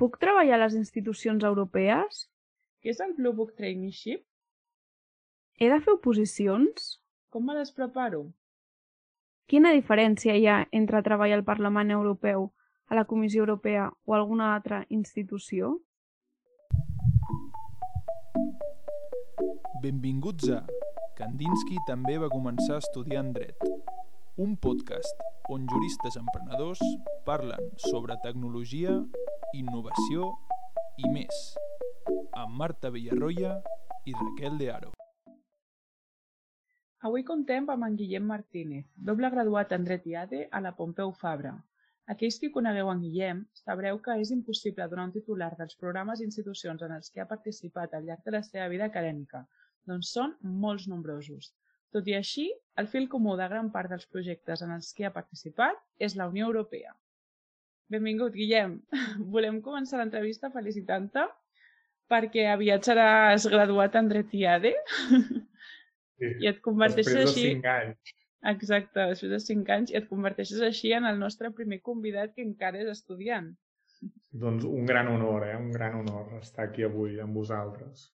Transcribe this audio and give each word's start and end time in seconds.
Puc 0.00 0.14
treballar 0.16 0.54
a 0.56 0.62
les 0.62 0.74
institucions 0.78 1.42
europees? 1.44 2.22
Què 2.80 2.88
és 2.94 3.00
el 3.04 3.10
Blue 3.18 3.36
Book 3.36 3.50
Traineeship? 3.58 4.22
He 5.60 5.68
de 5.68 5.76
fer 5.84 5.92
oposicions? 5.92 6.86
Com 7.28 7.44
me 7.44 7.56
les 7.58 7.68
preparo? 7.76 8.22
Quina 9.52 9.74
diferència 9.76 10.38
hi 10.38 10.46
ha 10.48 10.56
entre 10.80 11.02
treballar 11.04 11.36
al 11.36 11.44
Parlament 11.44 11.92
Europeu, 11.92 12.48
a 12.88 12.96
la 12.96 13.04
Comissió 13.12 13.44
Europea 13.44 13.90
o 14.08 14.16
alguna 14.16 14.54
altra 14.54 14.80
institució? 14.88 15.74
Benvinguts 19.84 20.48
a 20.56 20.62
Kandinsky 21.20 21.76
també 21.92 22.16
va 22.24 22.32
començar 22.32 22.80
estudiant 22.80 23.34
dret, 23.36 23.69
un 24.36 24.56
podcast 24.56 25.22
on 25.48 25.66
juristes 25.66 26.16
emprenedors 26.16 26.80
parlen 27.26 27.70
sobre 27.90 28.16
tecnologia, 28.22 28.92
innovació 29.58 30.30
i 31.02 31.10
més, 31.10 31.40
amb 32.38 32.54
Marta 32.60 32.90
Villarroya 32.94 33.56
i 34.06 34.14
Raquel 34.14 34.58
de 34.60 34.70
Aro. 34.72 34.92
Avui 37.08 37.24
contem 37.24 37.66
amb 37.72 37.88
en 37.88 37.96
Guillem 37.96 38.26
Martínez, 38.28 38.86
doble 38.94 39.30
graduat 39.34 39.72
en 39.72 39.84
Dret 39.88 40.06
i 40.06 40.16
ADE 40.22 40.46
a 40.52 40.60
la 40.60 40.74
Pompeu 40.76 41.12
Fabra. 41.12 41.54
Aquells 42.14 42.38
que 42.42 42.52
conegueu 42.54 42.90
en 42.92 43.00
Guillem 43.02 43.44
sabreu 43.64 43.98
que 44.04 44.18
és 44.20 44.30
impossible 44.34 44.88
donar 44.90 45.08
un 45.08 45.14
titular 45.16 45.52
dels 45.58 45.78
programes 45.80 46.20
i 46.20 46.28
institucions 46.28 46.82
en 46.82 46.94
els 46.98 47.10
que 47.10 47.22
ha 47.22 47.30
participat 47.32 47.94
al 47.94 48.06
llarg 48.06 48.22
de 48.26 48.36
la 48.36 48.42
seva 48.46 48.68
vida 48.68 48.86
acadèmica, 48.90 49.46
doncs 49.86 50.12
són 50.16 50.36
molts 50.42 50.86
nombrosos. 50.90 51.54
Tot 51.94 52.06
i 52.06 52.14
així, 52.14 52.46
el 52.78 52.86
fil 52.90 53.08
comú 53.10 53.34
de 53.38 53.46
gran 53.50 53.70
part 53.74 53.90
dels 53.90 54.06
projectes 54.06 54.62
en 54.62 54.74
els 54.76 54.92
que 54.96 55.06
ha 55.08 55.14
participat 55.14 55.78
és 55.98 56.14
la 56.18 56.28
Unió 56.30 56.46
Europea. 56.46 56.94
Benvingut, 57.90 58.36
Guillem. 58.38 58.78
Volem 59.34 59.58
començar 59.64 59.98
l'entrevista 59.98 60.52
felicitant-te 60.54 61.26
perquè 62.10 62.46
aviat 62.50 62.86
seràs 62.86 63.46
graduat 63.50 63.98
en 63.98 64.10
Dret 64.10 64.34
i 64.34 64.46
ADE. 64.46 64.74
Sí. 66.20 66.30
I 66.44 66.50
et 66.50 66.58
converteixes 66.60 67.14
Després 67.14 67.30
així... 67.30 67.44
de 67.48 67.60
5 67.62 67.74
anys. 67.74 68.14
Exacte, 68.50 69.04
després 69.10 69.32
de 69.34 69.38
5 69.42 69.74
anys 69.74 69.90
i 69.92 69.98
et 70.00 70.06
converteixes 70.08 70.62
així 70.64 70.94
en 70.96 71.06
el 71.08 71.18
nostre 71.20 71.50
primer 71.56 71.80
convidat 71.84 72.32
que 72.36 72.44
encara 72.46 72.80
és 72.80 72.88
estudiant. 72.92 73.50
Doncs 74.42 74.64
un 74.64 74.86
gran 74.88 75.10
honor, 75.12 75.44
eh? 75.48 75.56
Un 75.60 75.70
gran 75.74 75.98
honor 75.98 76.38
estar 76.38 76.68
aquí 76.68 76.86
avui 76.86 77.18
amb 77.20 77.36
vosaltres. 77.36 78.06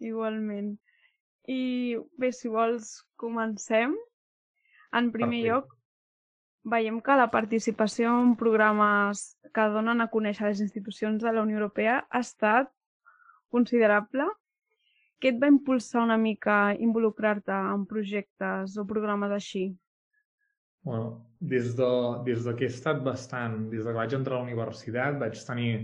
Igualment. 0.00 0.74
I 1.50 1.96
bé, 2.18 2.30
si 2.32 2.48
vols, 2.48 3.00
comencem. 3.18 3.96
En 4.92 5.10
primer 5.10 5.40
Perfecte. 5.40 5.48
lloc, 5.48 5.72
veiem 6.62 7.00
que 7.02 7.16
la 7.18 7.30
participació 7.30 8.12
en 8.22 8.36
programes 8.38 9.24
que 9.54 9.64
donen 9.74 10.00
a 10.00 10.10
conèixer 10.12 10.46
les 10.46 10.60
institucions 10.62 11.22
de 11.22 11.32
la 11.32 11.42
Unió 11.42 11.58
Europea 11.58 12.02
ha 12.08 12.20
estat 12.22 12.70
considerable. 13.50 14.28
Què 15.18 15.32
et 15.32 15.40
va 15.42 15.50
impulsar 15.50 16.02
una 16.02 16.18
mica 16.18 16.54
a 16.68 16.74
involucrar-te 16.74 17.54
en 17.54 17.86
projectes 17.86 18.76
o 18.78 18.86
programes 18.86 19.34
així? 19.34 19.68
Bueno, 20.82 21.26
des 21.38 21.76
de, 21.78 21.90
des 22.26 22.42
de 22.44 22.54
que 22.58 22.66
he 22.66 22.72
estat 22.72 23.02
bastant, 23.02 23.68
des 23.70 23.84
de 23.84 23.90
que 23.90 23.98
vaig 23.98 24.14
entrar 24.18 24.38
a 24.38 24.42
la 24.42 24.48
universitat, 24.48 25.18
vaig 25.20 25.38
tenir 25.46 25.74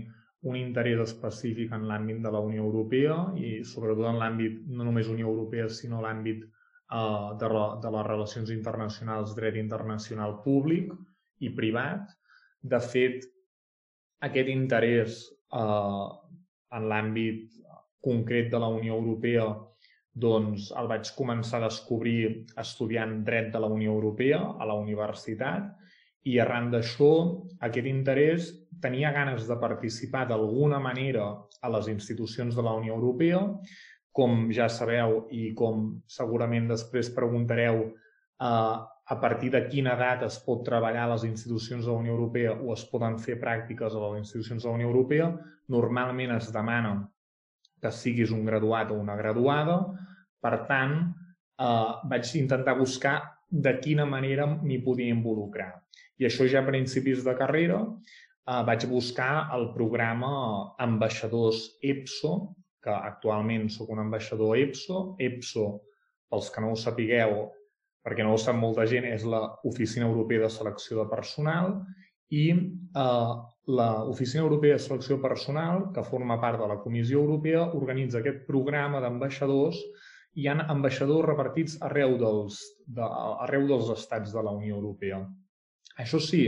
un 0.47 0.55
interès 0.55 1.01
específic 1.03 1.73
en 1.75 1.85
l'àmbit 1.89 2.21
de 2.23 2.31
la 2.31 2.39
Unió 2.39 2.63
Europea 2.63 3.15
i 3.35 3.59
sobretot 3.67 4.07
en 4.07 4.19
l'àmbit 4.21 4.61
no 4.71 4.87
només 4.87 5.11
Unió 5.11 5.27
Europea, 5.27 5.67
sinó 5.67 5.99
l'àmbit 6.03 6.45
eh, 6.45 7.29
de, 7.41 7.49
de 7.83 7.91
les 7.95 8.07
relacions 8.07 8.53
internacionals, 8.55 9.35
dret 9.35 9.59
internacional 9.59 10.37
públic 10.45 10.93
i 11.43 11.51
privat. 11.55 12.07
De 12.61 12.79
fet, 12.79 13.27
aquest 14.29 14.51
interès 14.53 15.19
eh, 15.51 16.07
en 16.77 16.87
l'àmbit 16.91 17.49
concret 18.03 18.47
de 18.51 18.61
la 18.63 18.69
Unió 18.71 18.95
Europea 18.95 19.49
doncs 20.19 20.71
el 20.79 20.87
vaig 20.91 21.11
començar 21.15 21.59
a 21.59 21.67
descobrir 21.67 22.45
estudiant 22.63 23.19
dret 23.27 23.51
de 23.53 23.59
la 23.59 23.69
Unió 23.71 23.91
Europea 23.95 24.39
a 24.59 24.67
la 24.67 24.75
universitat 24.79 25.67
i 26.29 26.37
arran 26.39 26.69
d'això, 26.73 27.11
aquest 27.65 27.87
interès 27.89 28.49
tenia 28.83 29.11
ganes 29.15 29.47
de 29.49 29.57
participar 29.59 30.25
d'alguna 30.29 30.79
manera 30.79 31.25
a 31.61 31.71
les 31.73 31.89
institucions 31.91 32.55
de 32.55 32.65
la 32.65 32.75
Unió 32.77 32.95
Europea, 32.95 33.41
com 34.13 34.47
ja 34.53 34.67
sabeu 34.69 35.23
i 35.35 35.51
com 35.57 35.89
segurament 36.09 36.67
després 36.69 37.11
preguntareu 37.15 37.83
eh, 37.89 38.77
a 39.09 39.15
partir 39.21 39.49
de 39.53 39.63
quina 39.71 39.95
edat 39.97 40.25
es 40.27 40.37
pot 40.45 40.61
treballar 40.65 41.07
a 41.07 41.13
les 41.15 41.25
institucions 41.25 41.85
de 41.85 41.91
la 41.91 42.01
Unió 42.03 42.13
Europea 42.13 42.53
o 42.53 42.73
es 42.75 42.83
poden 42.91 43.17
fer 43.21 43.39
pràctiques 43.41 43.95
a 43.95 44.03
les 44.03 44.19
institucions 44.21 44.63
de 44.63 44.69
la 44.69 44.75
Unió 44.77 44.89
Europea, 44.91 45.31
normalment 45.73 46.35
es 46.35 46.51
demana 46.53 46.93
que 47.81 47.91
siguis 47.95 48.29
un 48.35 48.45
graduat 48.45 48.91
o 48.91 48.99
una 48.99 49.15
graduada. 49.17 49.79
Per 50.43 50.55
tant, 50.69 50.95
eh, 51.57 51.91
vaig 52.11 52.35
intentar 52.37 52.77
buscar 52.77 53.17
de 53.49 53.73
quina 53.81 54.05
manera 54.05 54.45
m'hi 54.47 54.79
podia 54.85 55.13
involucrar. 55.13 55.73
I 56.19 56.27
això 56.27 56.47
ja 56.51 56.61
a 56.61 56.67
principis 56.67 57.23
de 57.25 57.35
carrera 57.39 57.81
eh, 57.81 58.61
vaig 58.67 58.85
buscar 58.91 59.49
el 59.55 59.69
programa 59.75 60.31
Ambaixadors 60.79 61.79
EPSO, 61.81 62.33
que 62.83 62.95
actualment 62.95 63.67
sóc 63.71 63.89
un 63.91 64.03
ambaixador 64.05 64.57
EPSO. 64.57 64.99
EPSO, 65.19 65.69
pels 66.29 66.51
que 66.53 66.61
no 66.63 66.73
ho 66.73 66.77
sapigueu, 66.79 67.39
perquè 68.05 68.23
no 68.23 68.33
ho 68.33 68.39
sap 68.41 68.55
molta 68.55 68.85
gent, 68.87 69.07
és 69.09 69.25
l'Oficina 69.27 70.07
Europea 70.07 70.45
de 70.45 70.51
Selecció 70.53 71.01
de 71.01 71.09
Personal 71.11 71.73
i 72.31 72.45
eh, 72.53 73.33
l'Oficina 73.69 74.43
Europea 74.43 74.77
de 74.77 74.83
Selecció 74.83 75.17
de 75.17 75.25
Personal, 75.25 75.89
que 75.95 76.05
forma 76.05 76.39
part 76.41 76.61
de 76.61 76.69
la 76.69 76.79
Comissió 76.83 77.23
Europea, 77.23 77.65
organitza 77.79 78.21
aquest 78.21 78.45
programa 78.47 79.01
d'ambaixadors 79.03 79.81
hi 80.37 80.47
ha 80.47 80.57
ambaixadors 80.73 81.27
repartits 81.27 81.77
arreu 81.85 82.17
dels, 82.21 82.59
de, 82.85 83.05
arreu 83.45 83.67
dels 83.69 83.89
estats 83.95 84.33
de 84.35 84.43
la 84.45 84.53
Unió 84.55 84.77
Europea. 84.77 85.23
Això 85.99 86.19
sí, 86.23 86.43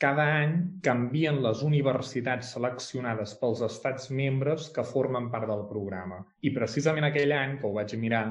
cada 0.00 0.24
any 0.40 0.54
canvien 0.82 1.42
les 1.44 1.62
universitats 1.66 2.54
seleccionades 2.54 3.34
pels 3.40 3.60
estats 3.66 4.08
membres 4.10 4.70
que 4.74 4.86
formen 4.86 5.28
part 5.32 5.50
del 5.50 5.66
programa. 5.68 6.22
I 6.40 6.54
precisament 6.56 7.06
aquell 7.10 7.34
any, 7.36 7.58
que 7.60 7.68
ho 7.68 7.74
vaig 7.76 7.94
mirar, 8.00 8.24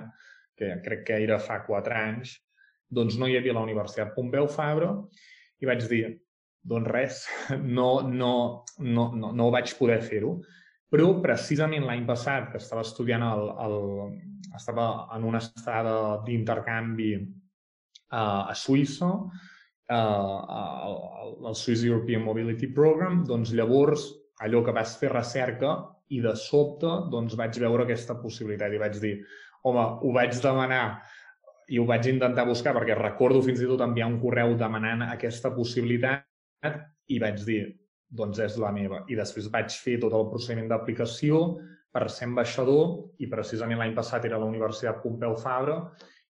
que 0.58 0.80
crec 0.86 1.06
que 1.08 1.20
era 1.24 1.38
fa 1.40 1.62
quatre 1.68 1.96
anys, 1.96 2.34
doncs 2.90 3.20
no 3.22 3.30
hi 3.30 3.38
havia 3.38 3.54
la 3.54 3.64
Universitat 3.68 4.16
Pompeu 4.16 4.50
Fabra 4.50 4.90
i 5.62 5.70
vaig 5.70 5.86
dir, 5.92 6.08
doncs 6.66 6.90
res, 6.90 7.22
no, 7.78 7.92
no, 8.02 8.34
no, 8.80 9.06
no, 9.14 9.32
no 9.32 9.52
vaig 9.54 9.76
poder 9.78 10.02
fer-ho. 10.02 10.40
Però 10.90 11.12
precisament 11.22 11.86
l'any 11.86 12.02
passat, 12.08 12.50
que 12.50 12.58
estava 12.58 12.82
estudiant 12.82 13.22
el, 13.22 13.44
el, 13.62 13.76
estava 14.56 15.08
en 15.16 15.24
una 15.28 15.40
estada 15.44 16.24
d'intercanvi 16.26 17.14
uh, 17.20 18.50
a 18.50 18.56
Suïssa, 18.56 19.10
uh, 19.10 19.26
el, 21.50 21.56
Swiss 21.56 21.84
European 21.86 22.24
Mobility 22.26 22.68
Program, 22.74 23.24
doncs 23.28 23.54
llavors 23.58 24.08
allò 24.46 24.64
que 24.66 24.76
vas 24.76 24.96
fer 25.00 25.12
recerca 25.14 25.76
i 26.10 26.22
de 26.24 26.34
sobte 26.40 26.90
doncs 27.12 27.36
vaig 27.38 27.60
veure 27.62 27.86
aquesta 27.86 28.16
possibilitat 28.22 28.74
i 28.74 28.82
vaig 28.82 28.96
dir, 29.02 29.16
home, 29.68 29.84
ho 30.02 30.14
vaig 30.16 30.34
demanar 30.42 30.86
i 31.70 31.78
ho 31.78 31.86
vaig 31.86 32.08
intentar 32.10 32.48
buscar 32.50 32.74
perquè 32.78 32.96
recordo 32.98 33.44
fins 33.46 33.62
i 33.62 33.68
tot 33.70 33.82
enviar 33.86 34.08
un 34.10 34.18
correu 34.22 34.56
demanant 34.58 35.04
aquesta 35.06 35.52
possibilitat 35.54 36.26
i 37.10 37.20
vaig 37.22 37.44
dir, 37.46 37.64
doncs 38.10 38.40
és 38.42 38.58
la 38.62 38.72
meva. 38.74 39.04
I 39.10 39.18
després 39.18 39.52
vaig 39.54 39.74
fer 39.84 40.00
tot 40.02 40.14
el 40.18 40.26
procediment 40.32 40.70
d'aplicació 40.72 41.44
per 41.94 42.06
ser 42.14 42.28
ambaixador 42.30 43.22
i 43.24 43.30
precisament 43.32 43.80
l'any 43.82 43.96
passat 43.98 44.26
era 44.30 44.40
la 44.42 44.50
Universitat 44.50 45.02
Pompeu 45.04 45.36
Fabra 45.42 45.80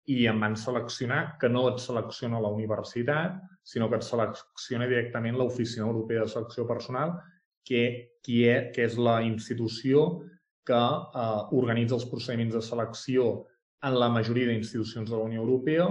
i 0.08 0.22
em 0.30 0.38
van 0.40 0.54
seleccionar, 0.56 1.36
que 1.40 1.50
no 1.52 1.66
et 1.68 1.82
selecciona 1.84 2.40
la 2.40 2.52
universitat, 2.54 3.34
sinó 3.62 3.90
que 3.90 3.98
et 4.00 4.06
selecciona 4.06 4.86
directament 4.88 5.36
l'Oficina 5.36 5.84
Europea 5.84 6.22
de 6.24 6.32
Selecció 6.32 6.64
Personal, 6.68 7.12
que, 7.68 7.82
qui 8.24 8.40
és, 8.48 8.70
que 8.72 8.86
és 8.88 8.96
la 8.96 9.18
institució 9.26 10.06
que 10.68 10.78
eh, 10.78 11.42
organitza 11.60 11.98
els 11.98 12.08
procediments 12.08 12.56
de 12.56 12.64
selecció 12.64 13.28
en 13.84 13.98
la 14.00 14.08
majoria 14.12 14.48
d'institucions 14.48 15.10
de 15.10 15.16
la 15.16 15.28
Unió 15.28 15.44
Europea 15.44 15.86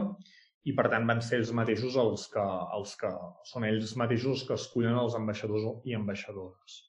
i 0.67 0.73
per 0.75 0.89
tant 0.91 1.05
van 1.07 1.21
ser 1.23 1.39
ells 1.39 1.53
mateixos 1.55 1.95
els 2.01 2.25
que, 2.33 2.43
els 2.77 2.97
que 2.99 3.11
són 3.51 3.65
ells 3.69 3.93
mateixos 3.99 4.43
que 4.47 4.57
escullen 4.57 4.97
els 4.99 5.15
ambaixadors 5.15 5.69
i 5.87 5.95
ambaixadores. 5.95 6.81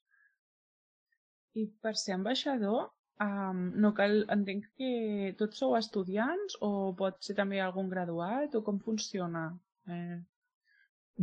I 1.58 1.66
per 1.82 1.94
ser 1.99 2.14
ambaixador, 2.14 2.88
um, 3.25 3.62
no 3.82 3.93
cal, 3.99 4.20
entenc 4.34 4.66
que 4.78 4.90
tots 5.38 5.62
sou 5.62 5.76
estudiants 5.78 6.58
o 6.64 6.72
pot 6.99 7.19
ser 7.28 7.38
també 7.38 7.62
algun 7.64 7.88
graduat 7.93 8.55
o 8.58 8.64
com 8.66 8.82
funciona? 8.88 9.46
Eh... 9.90 10.19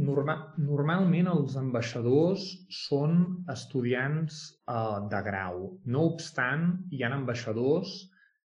Norma 0.08 0.36
normalment 0.60 1.30
els 1.32 1.54
ambaixadors 1.60 2.50
són 2.78 3.22
estudiants 3.54 4.42
eh, 4.68 4.98
de 5.14 5.22
grau. 5.30 5.62
No 5.96 6.04
obstant, 6.10 6.66
hi 6.92 7.00
ha 7.06 7.14
ambaixadors 7.16 7.94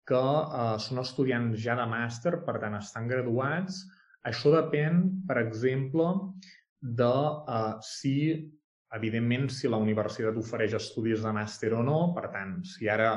que 0.07 0.21
eh, 0.21 0.77
són 0.85 1.03
estudiants 1.03 1.59
ja 1.65 1.75
de 1.79 1.89
màster, 1.91 2.37
per 2.47 2.61
tant 2.63 2.79
estan 2.79 3.11
graduats. 3.11 3.81
Això 4.31 4.53
depèn, 4.55 5.03
per 5.27 5.41
exemple, 5.41 6.07
de 7.03 7.13
eh, 7.57 7.73
si 7.91 8.15
evidentment, 8.97 9.49
si 9.49 9.69
la 9.69 9.79
universitat 9.81 10.37
ofereix 10.39 10.75
estudis 10.77 11.23
de 11.25 11.31
màster 11.35 11.73
o 11.77 11.83
no. 11.85 11.99
Per 12.15 12.27
tant, 12.33 12.59
si 12.67 12.89
ara 12.89 13.13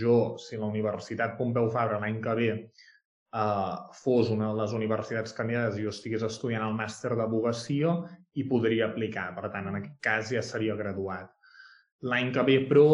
jo, 0.00 0.16
si 0.40 0.58
la 0.60 0.68
Universitat 0.68 1.38
Pompeu 1.38 1.70
Fabra 1.72 2.00
l'any 2.02 2.20
que 2.24 2.34
ve 2.38 2.50
eh, 2.54 3.76
fos 4.00 4.32
una 4.34 4.50
de 4.50 4.58
les 4.60 4.74
universitats 4.76 5.36
candidades 5.36 5.78
i 5.78 5.86
jo 5.86 5.94
estigués 5.94 6.26
estudiant 6.26 6.66
el 6.66 6.76
màster 6.76 7.14
d'abogacia, 7.18 7.94
hi 8.34 8.44
podria 8.50 8.90
aplicar. 8.90 9.30
Per 9.36 9.50
tant, 9.50 9.70
en 9.70 9.80
aquest 9.80 9.98
cas 10.04 10.34
ja 10.36 10.44
seria 10.44 10.76
graduat. 10.80 11.32
L'any 12.04 12.32
que 12.34 12.44
ve, 12.44 12.60
però, 12.68 12.88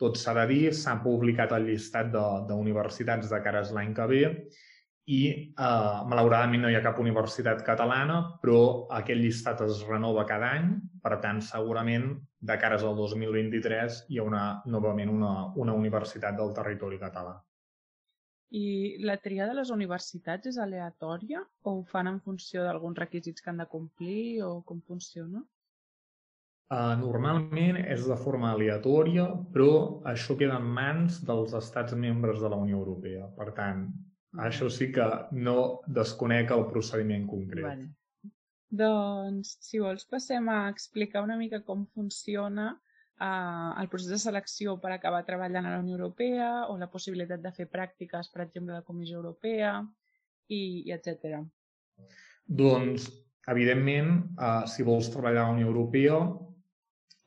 tot 0.00 0.18
s'ha 0.18 0.34
de 0.40 0.48
dir, 0.50 0.62
s'ha 0.74 0.96
publicat 1.04 1.52
el 1.54 1.68
llistat 1.70 2.10
d'universitats 2.48 3.28
de, 3.28 3.36
de 3.36 3.42
cares 3.44 3.70
l'any 3.74 3.92
que 3.94 4.06
ve 4.10 4.22
i 5.10 5.20
eh, 5.32 6.00
malauradament 6.06 6.62
no 6.62 6.70
hi 6.70 6.76
ha 6.78 6.82
cap 6.84 6.98
universitat 7.02 7.62
catalana, 7.66 8.18
però 8.42 8.88
aquest 8.98 9.20
llistat 9.20 9.62
es 9.66 9.82
renova 9.88 10.24
cada 10.28 10.52
any, 10.58 10.74
per 11.02 11.18
tant, 11.24 11.40
segurament 11.42 12.12
de 12.38 12.58
cares 12.58 12.84
al 12.86 12.94
2023 12.98 14.04
hi 14.10 14.20
haurà 14.22 14.44
novament 14.66 15.10
una, 15.10 15.32
una 15.56 15.74
universitat 15.74 16.38
del 16.38 16.52
territori 16.54 17.00
català. 17.02 17.34
I 18.52 19.00
la 19.00 19.16
tria 19.16 19.46
de 19.48 19.56
les 19.56 19.70
universitats 19.72 20.50
és 20.50 20.58
aleatòria 20.60 21.40
o 21.64 21.78
ho 21.78 21.82
fan 21.88 22.10
en 22.10 22.20
funció 22.20 22.62
d'alguns 22.66 22.98
requisits 23.00 23.40
que 23.40 23.50
han 23.50 23.62
de 23.62 23.66
complir 23.66 24.42
o 24.44 24.60
com 24.68 24.82
funciona? 24.84 25.40
Uh, 26.72 26.92
normalment 27.00 27.78
és 27.80 28.04
de 28.08 28.16
forma 28.16 28.52
aleatòria, 28.52 29.26
però 29.52 30.02
això 30.08 30.36
queda 30.40 30.60
en 30.60 30.68
mans 30.76 31.18
dels 31.28 31.52
estats 31.56 31.96
membres 32.04 32.40
de 32.40 32.48
la 32.52 32.60
Unió 32.60 32.78
Europea. 32.78 33.26
Per 33.36 33.50
tant, 33.56 33.86
això 34.40 34.68
sí 34.72 34.90
que 34.92 35.04
no 35.32 35.82
desconec 35.86 36.52
el 36.54 36.64
procediment 36.70 37.26
concret. 37.28 37.66
Vale. 37.66 37.90
Doncs, 38.72 39.58
si 39.60 39.80
vols, 39.82 40.06
passem 40.08 40.48
a 40.48 40.70
explicar 40.72 41.20
una 41.22 41.36
mica 41.36 41.60
com 41.60 41.84
funciona 41.92 42.70
eh, 43.20 43.80
el 43.82 43.88
procés 43.92 44.14
de 44.14 44.20
selecció 44.22 44.78
per 44.80 44.94
acabar 44.94 45.26
treballant 45.26 45.66
a 45.68 45.74
la 45.74 45.82
Unió 45.82 45.98
Europea 45.98 46.52
o 46.72 46.78
la 46.80 46.88
possibilitat 46.88 47.42
de 47.44 47.52
fer 47.52 47.68
pràctiques, 47.68 48.30
per 48.32 48.46
exemple, 48.46 48.72
de 48.72 48.80
la 48.80 48.86
Comissió 48.86 49.18
Europea 49.20 49.74
i, 50.48 50.88
i 50.88 50.94
etc. 50.96 51.42
Doncs, 52.48 53.10
evidentment, 53.52 54.14
eh, 54.40 54.62
si 54.72 54.88
vols 54.88 55.12
treballar 55.12 55.44
a 55.44 55.50
la 55.50 55.58
Unió 55.58 55.68
Europea, 55.68 56.22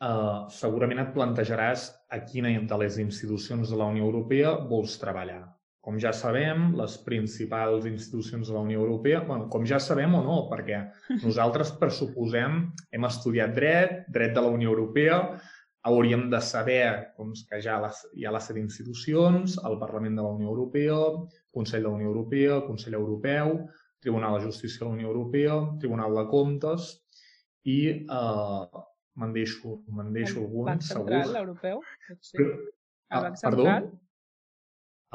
eh, 0.01 0.39
segurament 0.49 1.03
et 1.03 1.13
plantejaràs 1.13 1.91
a 2.09 2.23
quina 2.25 2.55
de 2.57 2.81
les 2.81 2.97
institucions 3.05 3.69
de 3.69 3.77
la 3.77 3.91
Unió 3.93 4.09
Europea 4.09 4.57
vols 4.73 4.97
treballar. 4.97 5.43
Com 5.85 5.99
ja 6.01 6.09
sabem, 6.17 6.71
les 6.79 6.95
principals 7.05 7.85
institucions 7.85 8.49
de 8.49 8.55
la 8.55 8.63
Unió 8.65 8.81
Europea, 8.81 9.19
bueno, 9.27 9.45
com 9.53 9.67
ja 9.69 9.77
sabem 9.77 10.15
o 10.17 10.23
no, 10.25 10.37
perquè 10.49 10.79
nosaltres 11.25 11.75
pressuposem, 11.77 12.63
hem 12.89 13.05
estudiat 13.05 13.53
dret, 13.53 13.99
dret 14.09 14.33
de 14.33 14.41
la 14.41 14.49
Unió 14.49 14.73
Europea, 14.73 15.19
hauríem 15.85 16.25
de 16.31 16.39
saber 16.41 17.13
doncs, 17.19 17.43
que 17.45 17.59
ja 17.61 17.77
les, 17.83 17.99
hi 18.17 18.25
ha 18.25 18.33
les 18.33 18.47
set 18.49 18.57
institucions, 18.57 19.59
el 19.69 19.77
Parlament 19.81 20.17
de 20.17 20.25
la 20.25 20.31
Unió 20.33 20.49
Europea, 20.49 20.97
Consell 21.53 21.85
de 21.85 21.89
la 21.91 21.99
Unió 21.99 22.09
Europea, 22.09 22.63
Consell 22.65 22.97
Europeu, 22.97 23.59
Tribunal 24.01 24.39
de 24.39 24.47
Justícia 24.47 24.81
de 24.81 24.89
la 24.89 24.95
Unió 24.97 25.11
Europea, 25.11 25.59
Tribunal 25.79 26.17
de 26.17 26.25
Comptes 26.33 26.89
i 27.69 27.77
eh, 27.93 28.81
me'n 29.21 29.37
deixo, 29.37 29.77
me 29.93 30.07
deixo 30.17 30.41
algun, 30.41 30.71
Banc 30.71 30.89
Central 30.89 31.29
segur. 31.29 31.43
Europeu, 31.43 31.85
potser. 32.09 32.49
El 33.13 33.23
Banc 33.27 33.39
Central? 33.43 33.85
Perdó? 33.85 34.04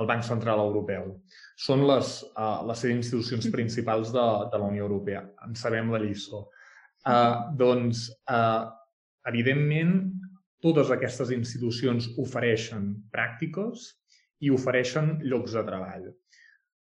El 0.00 0.08
Banc 0.08 0.24
Central 0.26 0.62
Europeu. 0.62 1.12
Són 1.60 1.84
les, 1.88 2.14
uh, 2.32 2.62
les 2.68 2.84
institucions 2.88 3.50
principals 3.52 4.12
de, 4.14 4.26
de 4.52 4.60
la 4.62 4.70
Unió 4.72 4.86
Europea. 4.88 5.26
En 5.46 5.56
sabem 5.58 5.92
la 5.92 6.00
lliçó. 6.02 6.46
Uh, 7.04 7.52
doncs, 7.60 8.08
uh, 8.32 8.68
evidentment, 9.28 9.94
totes 10.64 10.90
aquestes 10.92 11.32
institucions 11.36 12.10
ofereixen 12.20 12.90
pràctiques 13.12 13.90
i 14.44 14.50
ofereixen 14.52 15.18
llocs 15.24 15.56
de 15.56 15.64
treball. 15.68 16.10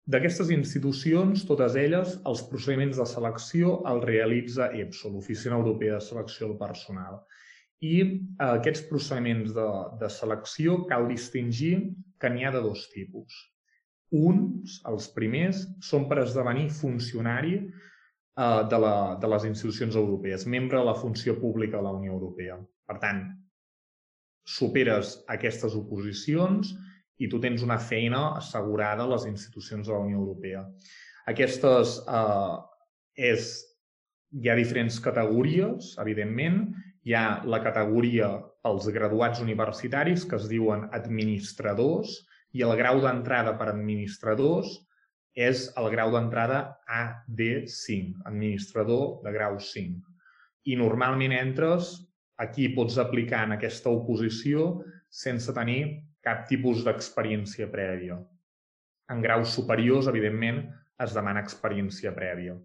D'aquestes 0.08 0.48
institucions, 0.54 1.42
totes 1.44 1.74
elles, 1.76 2.14
els 2.30 2.42
procediments 2.48 2.96
de 2.96 3.04
selecció 3.10 3.74
els 3.90 4.06
realitza 4.08 4.70
EPSO, 4.72 5.10
l'Oficina 5.12 5.58
Europea 5.58 5.98
de 5.98 6.04
Selecció 6.06 6.48
del 6.48 6.56
Personal. 6.60 7.18
I 7.84 7.96
eh, 8.00 8.46
aquests 8.46 8.86
procediments 8.88 9.52
de, 9.54 9.66
de 10.00 10.08
selecció 10.10 10.78
cal 10.88 11.10
distingir 11.10 11.74
que 12.20 12.30
n'hi 12.32 12.44
ha 12.44 12.52
de 12.54 12.62
dos 12.64 12.86
tipus. 12.94 13.34
Uns, 14.18 14.78
els 14.88 15.08
primers, 15.14 15.66
són 15.84 16.06
per 16.08 16.22
esdevenir 16.22 16.68
funcionari 16.72 17.58
eh, 17.58 18.62
de, 18.72 18.78
la, 18.84 18.94
de 19.20 19.30
les 19.34 19.44
institucions 19.50 19.98
europees, 20.00 20.46
membre 20.46 20.80
de 20.80 20.88
la 20.88 20.96
funció 20.96 21.36
pública 21.40 21.76
de 21.76 21.84
la 21.84 21.94
Unió 21.98 22.14
Europea. 22.16 22.56
Per 22.88 22.96
tant, 23.02 23.24
superes 24.48 25.18
aquestes 25.28 25.76
oposicions 25.76 26.72
i 27.20 27.28
tu 27.28 27.40
tens 27.42 27.64
una 27.66 27.76
feina 27.82 28.22
assegurada 28.38 29.04
a 29.04 29.12
les 29.12 29.26
institucions 29.28 29.86
de 29.86 29.92
la 29.92 30.00
Unió 30.06 30.22
Europea. 30.22 30.64
Aquestes 31.28 31.98
eh, 32.08 32.56
és, 33.32 33.50
hi 34.32 34.48
ha 34.48 34.56
diferents 34.56 34.96
categories, 35.04 35.92
evidentment, 36.00 36.62
hi 37.04 37.14
ha 37.16 37.42
la 37.44 37.60
categoria 37.64 38.30
pels 38.68 38.90
graduats 38.92 39.40
universitaris, 39.40 40.26
que 40.28 40.36
es 40.36 40.48
diuen 40.50 40.84
administradors, 40.92 42.12
i 42.52 42.64
el 42.64 42.74
grau 42.76 43.00
d'entrada 43.00 43.54
per 43.56 43.70
administradors 43.72 44.74
és 45.38 45.68
el 45.80 45.88
grau 45.92 46.12
d'entrada 46.12 46.60
AD5, 46.92 48.26
administrador 48.28 49.22
de 49.24 49.32
grau 49.32 49.56
5. 49.62 50.02
I 50.68 50.76
normalment 50.76 51.32
entres, 51.32 51.94
aquí 52.36 52.68
pots 52.74 52.98
aplicar 53.00 53.46
en 53.46 53.56
aquesta 53.56 53.92
oposició 53.94 54.82
sense 55.08 55.52
tenir 55.56 56.04
cap 56.24 56.44
tipus 56.50 56.82
d'experiència 56.84 57.70
prèvia. 57.72 58.18
En 59.08 59.22
graus 59.24 59.54
superiors, 59.56 60.10
evidentment, 60.10 60.66
es 61.00 61.14
demana 61.16 61.40
experiència 61.40 62.12
prèvia. 62.12 62.58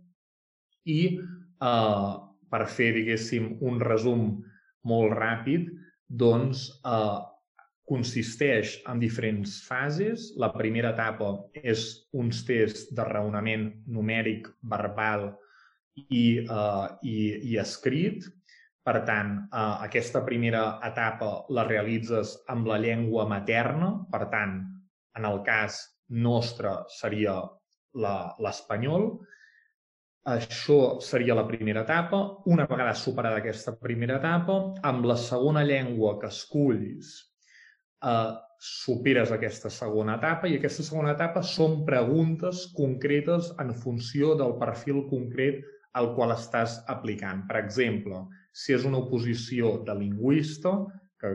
I 0.89 0.99
eh, 1.15 2.11
per 2.51 2.65
fer, 2.67 2.91
diguéssim, 2.97 3.53
un 3.63 3.79
resum 3.79 4.25
molt 4.89 5.15
ràpid, 5.15 5.69
doncs 6.13 6.67
eh, 6.85 7.21
consisteix 7.89 8.77
en 8.89 9.01
diferents 9.01 9.57
fases. 9.67 10.31
La 10.39 10.51
primera 10.53 10.93
etapa 10.93 11.33
és 11.53 11.85
uns 12.15 12.43
tests 12.47 12.91
de 12.95 13.05
raonament 13.09 13.69
numèric, 13.87 14.47
verbal 14.75 15.31
i, 15.95 16.43
eh, 16.43 16.87
i, 17.01 17.17
i 17.51 17.59
escrit. 17.61 18.29
Per 18.83 18.97
tant, 19.07 19.35
eh, 19.47 19.75
aquesta 19.87 20.23
primera 20.27 20.63
etapa 20.85 21.33
la 21.55 21.67
realitzes 21.67 22.37
amb 22.53 22.69
la 22.71 22.79
llengua 22.83 23.27
materna. 23.29 23.93
Per 24.11 24.25
tant, 24.31 24.61
en 25.17 25.29
el 25.29 25.43
cas 25.45 25.81
nostre 26.09 26.77
seria 26.99 27.41
l'espanyol. 27.93 29.11
Això 30.23 31.01
seria 31.03 31.35
la 31.35 31.43
primera 31.43 31.81
etapa. 31.83 32.19
Una 32.47 32.65
vegada 32.69 32.93
superada 32.95 33.41
aquesta 33.41 33.73
primera 33.75 34.21
etapa, 34.21 34.55
amb 34.87 35.03
la 35.09 35.17
segona 35.19 35.65
llengua 35.67 36.15
que 36.21 36.29
escullis, 36.31 37.09
eh, 38.03 38.31
superes 38.63 39.33
aquesta 39.35 39.69
segona 39.69 40.15
etapa 40.15 40.47
i 40.47 40.55
aquesta 40.55 40.83
segona 40.87 41.11
etapa 41.11 41.41
són 41.43 41.81
preguntes 41.83 42.61
concretes 42.77 43.49
en 43.59 43.73
funció 43.75 44.37
del 44.39 44.55
perfil 44.61 45.01
concret 45.09 45.59
al 45.99 46.13
qual 46.15 46.31
estàs 46.31 46.77
aplicant. 46.87 47.43
Per 47.49 47.59
exemple, 47.59 48.23
si 48.53 48.73
és 48.73 48.85
una 48.87 49.01
oposició 49.03 49.75
de 49.83 49.97
lingüista, 49.99 50.71
que 51.19 51.33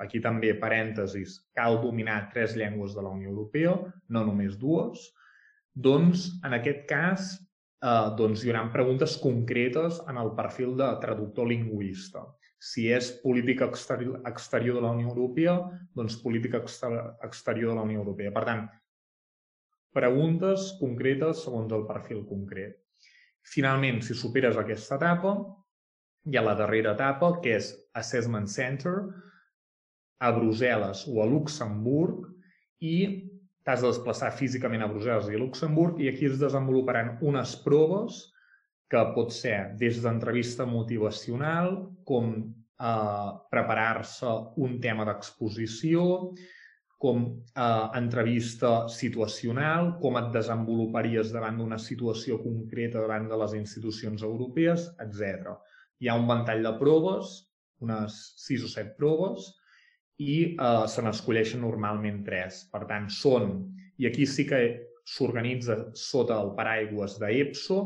aquí 0.00 0.22
també, 0.24 0.54
parèntesis, 0.56 1.36
cal 1.52 1.76
dominar 1.84 2.30
tres 2.32 2.56
llengües 2.56 2.96
de 2.96 3.04
la 3.04 3.12
Unió 3.12 3.28
Europea, 3.28 3.76
no 4.08 4.24
només 4.24 4.56
dues, 4.56 5.10
doncs, 5.76 6.30
en 6.42 6.56
aquest 6.56 6.86
cas, 6.88 7.36
eh, 7.80 8.08
doncs 8.18 8.44
haurà 8.44 8.66
preguntes 8.74 9.16
concretes 9.22 10.00
en 10.10 10.20
el 10.20 10.34
perfil 10.36 10.76
de 10.78 10.90
traductor 11.02 11.48
lingüista. 11.48 12.26
Si 12.60 12.90
és 12.92 13.08
política 13.22 13.70
exterior, 13.70 14.20
exterior 14.28 14.76
de 14.76 14.84
la 14.84 14.92
Unió 14.92 15.08
Europea, 15.14 15.56
doncs 15.96 16.18
política 16.20 16.60
exterior 16.60 17.72
de 17.72 17.78
la 17.78 17.86
Unió 17.88 18.02
Europea. 18.02 18.32
Per 18.36 18.44
tant, 18.44 18.66
preguntes 19.96 20.74
concretes 20.80 21.40
segons 21.46 21.72
el 21.72 21.86
perfil 21.88 22.26
concret. 22.28 22.76
Finalment, 23.48 24.02
si 24.04 24.14
superes 24.14 24.60
aquesta 24.60 25.00
etapa, 25.00 25.32
hi 26.28 26.36
ha 26.36 26.44
la 26.44 26.54
darrera 26.58 26.92
etapa, 26.92 27.32
que 27.40 27.56
és 27.56 27.72
Assessment 27.96 28.46
Center, 28.46 28.98
a 30.20 30.28
Brussel·les 30.36 31.06
o 31.08 31.22
a 31.24 31.26
Luxemburg, 31.26 32.28
i 32.80 33.29
t'has 33.70 33.84
de 33.84 33.90
desplaçar 33.92 34.32
físicament 34.34 34.82
a 34.82 34.88
Brussel·les 34.90 35.28
i 35.30 35.36
a 35.38 35.40
Luxemburg 35.40 36.00
i 36.02 36.08
aquí 36.10 36.26
es 36.26 36.40
desenvoluparan 36.40 37.18
unes 37.22 37.52
proves 37.62 38.24
que 38.90 39.02
pot 39.14 39.30
ser 39.30 39.76
des 39.78 40.00
d'entrevista 40.02 40.66
motivacional 40.66 41.76
com 42.08 42.32
eh, 42.40 43.28
preparar-se 43.52 44.32
un 44.64 44.80
tema 44.82 45.06
d'exposició, 45.06 46.02
com 46.98 47.22
eh, 47.30 47.86
entrevista 48.00 48.72
situacional, 48.90 49.92
com 50.02 50.18
et 50.18 50.34
desenvoluparies 50.34 51.30
davant 51.30 51.62
d'una 51.62 51.78
situació 51.78 52.40
concreta 52.42 52.98
davant 53.04 53.30
de 53.30 53.38
les 53.44 53.54
institucions 53.60 54.26
europees, 54.26 54.90
etc. 55.06 55.54
hi 56.02 56.10
ha 56.10 56.18
un 56.18 56.26
ventall 56.26 56.66
de 56.66 56.74
proves, 56.82 57.38
unes 57.86 58.18
6 58.48 58.66
o 58.66 58.74
7 58.74 58.98
proves, 58.98 59.52
i 60.20 60.36
eh, 60.52 60.84
se 60.92 61.02
n'escolleixen 61.04 61.62
normalment 61.64 62.22
3. 62.26 62.62
Per 62.72 62.84
tant, 62.90 63.08
són, 63.14 63.50
i 64.00 64.08
aquí 64.08 64.28
sí 64.28 64.46
que 64.48 64.60
s'organitza 65.08 65.78
sota 65.96 66.38
el 66.44 66.52
paraigües 66.58 67.16
d'EPSO, 67.22 67.80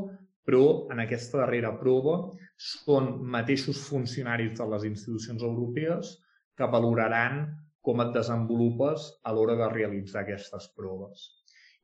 però 0.44 0.64
en 0.92 1.00
aquesta 1.00 1.40
darrera 1.40 1.72
prova 1.80 2.18
són 2.60 3.14
mateixos 3.34 3.80
funcionaris 3.88 4.58
de 4.58 4.66
les 4.72 4.84
institucions 4.90 5.42
europees 5.42 6.10
que 6.58 6.68
valoraran 6.70 7.46
com 7.84 8.00
et 8.04 8.12
desenvolupes 8.16 9.08
a 9.24 9.32
l'hora 9.36 9.56
de 9.60 9.70
realitzar 9.72 10.22
aquestes 10.22 10.68
proves. 10.76 11.24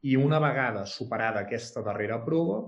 I 0.02 0.16
una 0.16 0.38
vegada 0.40 0.87
superada 0.88 1.45
aquesta 1.45 1.83
darrera 1.85 2.21
prova, 2.25 2.62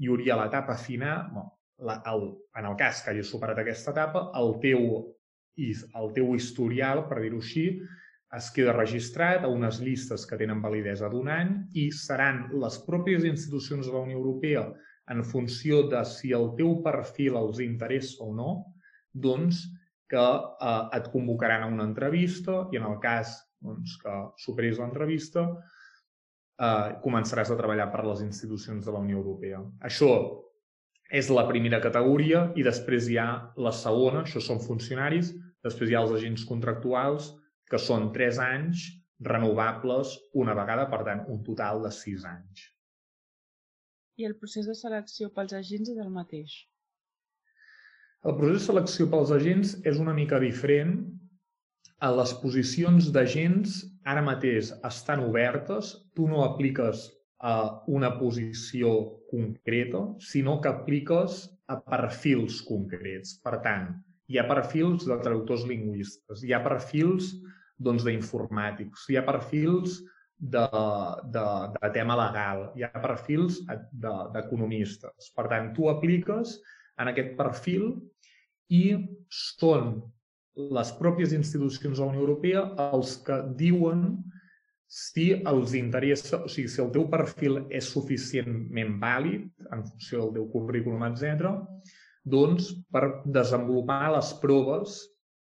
hi 0.00 0.08
hauria 0.08 0.36
l'etapa 0.40 0.76
final, 0.80 1.26
no, 1.34 1.44
la, 1.84 1.98
el, 2.12 2.30
en 2.56 2.70
el 2.70 2.78
cas 2.80 3.02
que 3.04 3.12
hagi 3.12 3.24
superat 3.26 3.60
aquesta 3.60 3.92
etapa, 3.92 4.28
el 4.40 4.56
teu, 4.62 4.86
el 5.56 6.10
teu 6.16 6.34
historial, 6.34 7.04
per 7.08 7.20
dir-ho 7.22 7.40
així, 7.42 7.68
es 8.34 8.48
queda 8.50 8.74
registrat 8.74 9.44
a 9.44 9.50
unes 9.50 9.78
llistes 9.82 10.24
que 10.26 10.38
tenen 10.40 10.62
validesa 10.62 11.08
d'un 11.10 11.28
any 11.30 11.52
i 11.78 11.90
seran 11.94 12.48
les 12.62 12.80
pròpies 12.86 13.26
institucions 13.28 13.86
de 13.86 13.94
la 13.94 14.02
Unió 14.02 14.18
Europea 14.18 14.64
en 15.12 15.22
funció 15.24 15.84
de 15.92 16.00
si 16.08 16.32
el 16.32 16.50
teu 16.58 16.80
perfil 16.82 17.36
els 17.38 17.60
interessa 17.62 18.24
o 18.24 18.32
no, 18.34 18.50
doncs 19.12 19.66
que 20.10 20.24
eh, 20.24 20.82
et 20.98 21.10
convocaran 21.12 21.64
a 21.64 21.70
una 21.70 21.86
entrevista 21.86 22.64
i 22.72 22.80
en 22.80 22.88
el 22.88 22.98
cas 23.02 23.36
doncs, 23.64 23.96
que 24.02 24.14
superis 24.40 24.80
l'entrevista 24.80 25.46
eh, 25.46 26.88
començaràs 27.04 27.52
a 27.52 27.58
treballar 27.60 27.90
per 27.92 28.04
les 28.08 28.24
institucions 28.26 28.84
de 28.84 28.92
la 28.94 29.02
Unió 29.04 29.20
Europea. 29.20 29.62
Això 29.84 30.10
és 31.14 31.28
la 31.30 31.46
primera 31.46 31.80
categoria 31.84 32.48
i 32.56 32.64
després 32.66 33.08
hi 33.08 33.18
ha 33.20 33.28
la 33.60 33.72
segona, 33.76 34.24
això 34.24 34.40
són 34.42 34.62
funcionaris, 34.64 35.34
després 35.64 35.90
hi 35.90 35.96
ha 35.96 36.04
els 36.04 36.14
agents 36.18 36.44
contractuals, 36.48 37.32
que 37.70 37.80
són 37.80 38.10
3 38.12 38.38
anys 38.44 38.84
renovables 39.24 40.12
una 40.42 40.54
vegada, 40.58 40.86
per 40.90 41.02
tant, 41.06 41.24
un 41.32 41.42
total 41.46 41.82
de 41.86 41.90
6 41.94 42.28
anys. 42.28 42.68
I 44.20 44.28
el 44.28 44.36
procés 44.38 44.68
de 44.70 44.76
selecció 44.78 45.30
pels 45.34 45.56
agents 45.56 45.90
és 45.90 45.98
el 45.98 46.12
mateix? 46.12 46.54
El 48.24 48.36
procés 48.38 48.60
de 48.60 48.66
selecció 48.68 49.08
pels 49.10 49.32
agents 49.34 49.74
és 49.90 49.98
una 50.00 50.14
mica 50.16 50.38
diferent. 50.42 50.94
A 52.04 52.10
les 52.12 52.34
posicions 52.42 53.10
d'agents 53.14 53.80
ara 54.12 54.22
mateix 54.24 54.70
estan 54.86 55.24
obertes, 55.24 55.94
tu 56.14 56.28
no 56.28 56.44
apliques 56.44 57.08
a 57.44 57.56
una 57.90 58.14
posició 58.20 58.94
concreta, 59.30 60.06
sinó 60.20 60.60
que 60.60 60.70
apliques 60.70 61.44
a 61.68 61.80
perfils 61.80 62.60
concrets. 62.68 63.36
Per 63.44 63.58
tant, 63.66 63.90
hi 64.30 64.40
ha 64.40 64.46
perfils 64.48 65.06
de 65.08 65.18
traductors 65.22 65.66
lingüistes, 65.68 66.42
hi 66.44 66.54
ha 66.54 66.62
perfils 66.64 67.34
doncs, 67.84 68.04
d'informàtics, 68.06 69.08
hi 69.10 69.18
ha 69.18 69.24
perfils 69.26 70.00
de, 70.38 70.64
de, 71.34 71.44
de 71.74 71.90
tema 71.94 72.16
legal, 72.18 72.68
hi 72.76 72.84
ha 72.86 72.92
perfils 73.02 73.60
d'economistes. 73.92 75.28
De, 75.28 75.34
per 75.36 75.46
tant, 75.52 75.70
tu 75.76 75.88
apliques 75.92 76.56
en 77.00 77.10
aquest 77.10 77.34
perfil 77.38 77.90
i 78.72 78.84
són 79.28 79.96
les 80.54 80.92
pròpies 81.00 81.34
institucions 81.34 81.98
de 81.98 82.04
la 82.04 82.12
Unió 82.12 82.22
Europea 82.22 82.62
els 82.92 83.16
que 83.26 83.40
diuen 83.58 84.06
si 84.94 85.32
els 85.50 85.74
interessa, 85.74 86.44
o 86.44 86.50
sigui, 86.50 86.70
si 86.70 86.80
el 86.82 86.92
teu 86.94 87.08
perfil 87.10 87.64
és 87.74 87.88
suficientment 87.90 88.94
vàlid 89.02 89.48
en 89.74 89.82
funció 89.88 90.20
del 90.20 90.34
teu 90.36 90.46
currículum, 90.52 91.02
etc, 91.08 91.50
doncs 92.24 92.72
per 92.92 93.04
desenvolupar 93.24 94.14
les 94.16 94.32
proves 94.40 94.96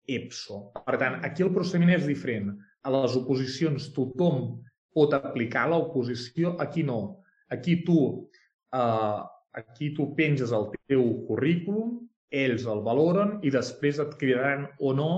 EPSO. 0.07 0.59
Per 0.83 0.99
tant, 0.99 1.19
aquí 1.23 1.45
el 1.45 1.53
procediment 1.55 1.93
és 1.95 2.07
diferent. 2.07 2.51
A 2.83 2.91
les 2.91 3.15
oposicions 3.15 3.91
tothom 3.95 4.57
pot 4.93 5.15
aplicar 5.15 5.67
l'oposició, 5.71 6.57
aquí 6.59 6.83
no. 6.83 7.23
Aquí 7.49 7.79
tu, 7.87 8.27
eh, 8.75 9.21
aquí 9.53 9.93
tu 9.95 10.11
penges 10.15 10.51
el 10.51 10.69
teu 10.89 11.05
currículum, 11.27 12.01
ells 12.33 12.65
el 12.65 12.81
valoren 12.83 13.37
i 13.45 13.51
després 13.53 13.99
et 14.01 14.15
cridaran 14.19 14.67
o 14.79 14.93
no 14.97 15.13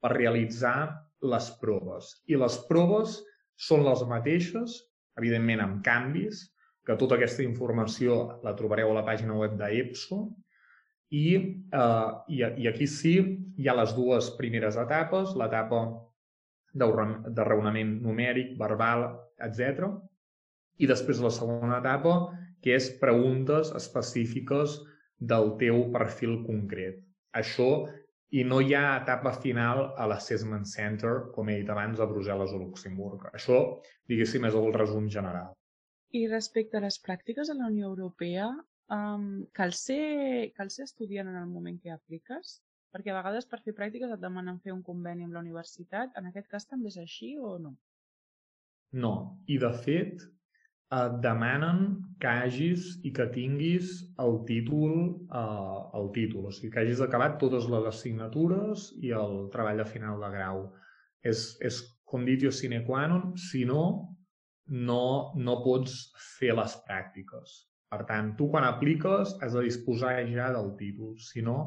per 0.00 0.16
realitzar 0.16 1.06
les 1.22 1.50
proves. 1.60 2.16
I 2.26 2.36
les 2.40 2.58
proves 2.68 3.20
són 3.56 3.84
les 3.84 4.02
mateixes, 4.08 4.80
evidentment 5.20 5.62
amb 5.64 5.82
canvis, 5.84 6.46
que 6.86 6.96
tota 7.00 7.16
aquesta 7.16 7.42
informació 7.42 8.40
la 8.44 8.54
trobareu 8.58 8.92
a 8.92 8.98
la 9.00 9.06
pàgina 9.06 9.36
web 9.36 9.56
d'EPSO, 9.58 10.20
i, 11.10 11.26
eh, 11.72 12.10
i, 12.28 12.42
i 12.62 12.68
aquí 12.70 12.86
sí 12.90 13.14
hi 13.56 13.68
ha 13.68 13.76
les 13.78 13.94
dues 13.96 14.32
primeres 14.38 14.78
etapes, 14.80 15.34
l'etapa 15.38 15.84
de, 16.76 17.44
raonament 17.44 17.96
numèric, 18.04 18.56
verbal, 18.58 19.06
etc. 19.46 19.88
I 20.78 20.88
després 20.90 21.22
la 21.24 21.32
segona 21.32 21.80
etapa, 21.80 22.16
que 22.62 22.74
és 22.76 22.90
preguntes 23.00 23.72
específiques 23.78 24.80
del 25.18 25.54
teu 25.60 25.86
perfil 25.94 26.42
concret. 26.44 27.00
Això, 27.36 27.86
i 28.36 28.42
no 28.44 28.58
hi 28.60 28.74
ha 28.74 28.98
etapa 28.98 29.32
final 29.38 29.84
a 29.96 30.06
l'Assessment 30.10 30.66
Center, 30.68 31.14
com 31.34 31.48
he 31.48 31.60
dit 31.60 31.70
abans, 31.72 32.00
a 32.00 32.08
Brussel·les 32.10 32.52
o 32.52 32.60
Luxemburg. 32.60 33.28
Això, 33.32 33.60
diguéssim, 34.10 34.44
és 34.48 34.56
el 34.58 34.72
resum 34.74 35.06
general. 35.12 35.52
I 36.12 36.26
respecte 36.30 36.78
a 36.78 36.84
les 36.84 36.98
pràctiques 37.02 37.50
a 37.50 37.56
la 37.56 37.70
Unió 37.70 37.88
Europea, 37.92 38.50
Um, 38.92 39.46
cal, 39.52 39.72
ser, 39.74 40.52
cal 40.54 40.70
ser 40.70 40.84
estudiant 40.86 41.26
en 41.26 41.40
el 41.40 41.50
moment 41.50 41.78
que 41.82 41.90
apliques? 41.90 42.60
Perquè 42.94 43.10
a 43.10 43.18
vegades 43.18 43.48
per 43.50 43.58
fer 43.64 43.74
pràctiques 43.74 44.12
et 44.14 44.22
demanen 44.22 44.60
fer 44.62 44.72
un 44.72 44.84
conveni 44.86 45.26
amb 45.26 45.34
la 45.34 45.42
universitat. 45.42 46.14
En 46.16 46.30
aquest 46.30 46.48
cas 46.52 46.68
també 46.70 46.92
és 46.92 46.98
així 47.02 47.34
o 47.36 47.56
no? 47.58 47.74
No. 48.94 49.12
I 49.50 49.58
de 49.58 49.72
fet 49.82 50.22
et 50.96 51.14
demanen 51.18 51.80
que 52.22 52.30
hagis 52.30 52.86
i 53.02 53.10
que 53.12 53.26
tinguis 53.34 53.96
el 54.22 54.38
títol, 54.46 54.94
eh, 55.34 55.78
el 55.98 56.12
títol, 56.14 56.46
o 56.46 56.52
sigui, 56.54 56.70
que 56.72 56.84
hagis 56.84 57.02
acabat 57.02 57.40
totes 57.42 57.66
les 57.72 57.88
assignatures 57.90 58.92
i 59.02 59.10
el 59.10 59.48
treball 59.54 59.82
de 59.82 59.88
final 59.90 60.22
de 60.22 60.30
grau. 60.36 60.62
És, 61.26 61.56
és 61.58 61.82
conditio 62.06 62.52
sine 62.54 62.84
qua 62.86 63.08
non, 63.10 63.32
si 63.36 63.64
no, 63.66 63.82
no, 64.70 65.34
no 65.34 65.62
pots 65.66 65.98
fer 66.38 66.54
les 66.54 66.78
pràctiques. 66.86 67.64
Per 67.92 68.00
tant, 68.08 68.32
tu 68.38 68.48
quan 68.52 68.64
apliques 68.66 69.34
has 69.44 69.54
de 69.54 69.62
disposar 69.66 70.16
ja 70.30 70.48
del 70.54 70.72
títol, 70.80 71.14
si 71.22 71.44
no, 71.48 71.58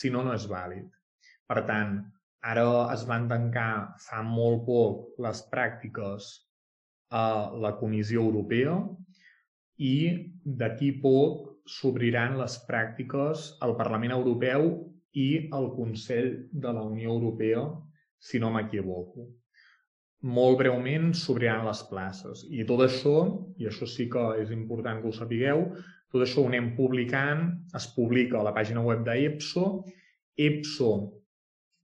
si 0.00 0.10
no, 0.14 0.22
no 0.26 0.34
és 0.38 0.46
vàlid. 0.50 0.86
Per 1.50 1.64
tant, 1.70 1.96
ara 2.52 2.66
es 2.94 3.02
van 3.08 3.26
tancar 3.32 3.70
fa 4.04 4.22
molt 4.26 4.62
poc 4.68 5.18
les 5.24 5.42
pràctiques 5.54 6.28
a 7.22 7.24
la 7.64 7.74
Comissió 7.80 8.22
Europea 8.28 8.76
i 9.88 9.96
d'aquí 10.62 10.92
poc 11.02 11.44
s'obriran 11.78 12.38
les 12.38 12.58
pràctiques 12.68 13.48
al 13.66 13.74
Parlament 13.80 14.14
Europeu 14.14 14.70
i 15.26 15.28
al 15.58 15.72
Consell 15.74 16.30
de 16.52 16.72
la 16.78 16.86
Unió 16.92 17.10
Europea, 17.16 17.66
si 18.18 18.38
no 18.42 18.52
m'equivoco 18.54 19.26
molt 20.22 20.58
breument 20.58 21.12
s'obriran 21.14 21.66
les 21.66 21.82
places. 21.90 22.42
I 22.50 22.64
tot 22.66 22.82
això, 22.86 23.14
i 23.58 23.68
això 23.70 23.86
sí 23.86 24.08
que 24.10 24.24
és 24.42 24.50
important 24.54 25.02
que 25.02 25.10
ho 25.10 25.14
sapigueu, 25.14 25.62
tot 26.10 26.24
això 26.24 26.42
ho 26.42 26.48
anem 26.48 26.72
publicant, 26.76 27.44
es 27.76 27.86
publica 27.94 28.40
a 28.40 28.46
la 28.46 28.54
pàgina 28.56 28.82
web 28.82 29.04
d'EPSO. 29.06 29.66
EPSO 30.48 30.90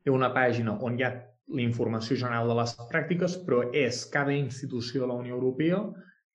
té 0.04 0.10
una 0.10 0.32
pàgina 0.34 0.78
on 0.82 0.98
hi 0.98 1.04
ha 1.04 1.12
la 1.54 1.62
informació 1.62 2.16
general 2.16 2.48
de 2.48 2.56
les 2.58 2.72
pràctiques, 2.90 3.36
però 3.46 3.62
és 3.76 4.04
cada 4.10 4.32
institució 4.32 5.04
de 5.04 5.10
la 5.12 5.18
Unió 5.20 5.36
Europea 5.36 5.82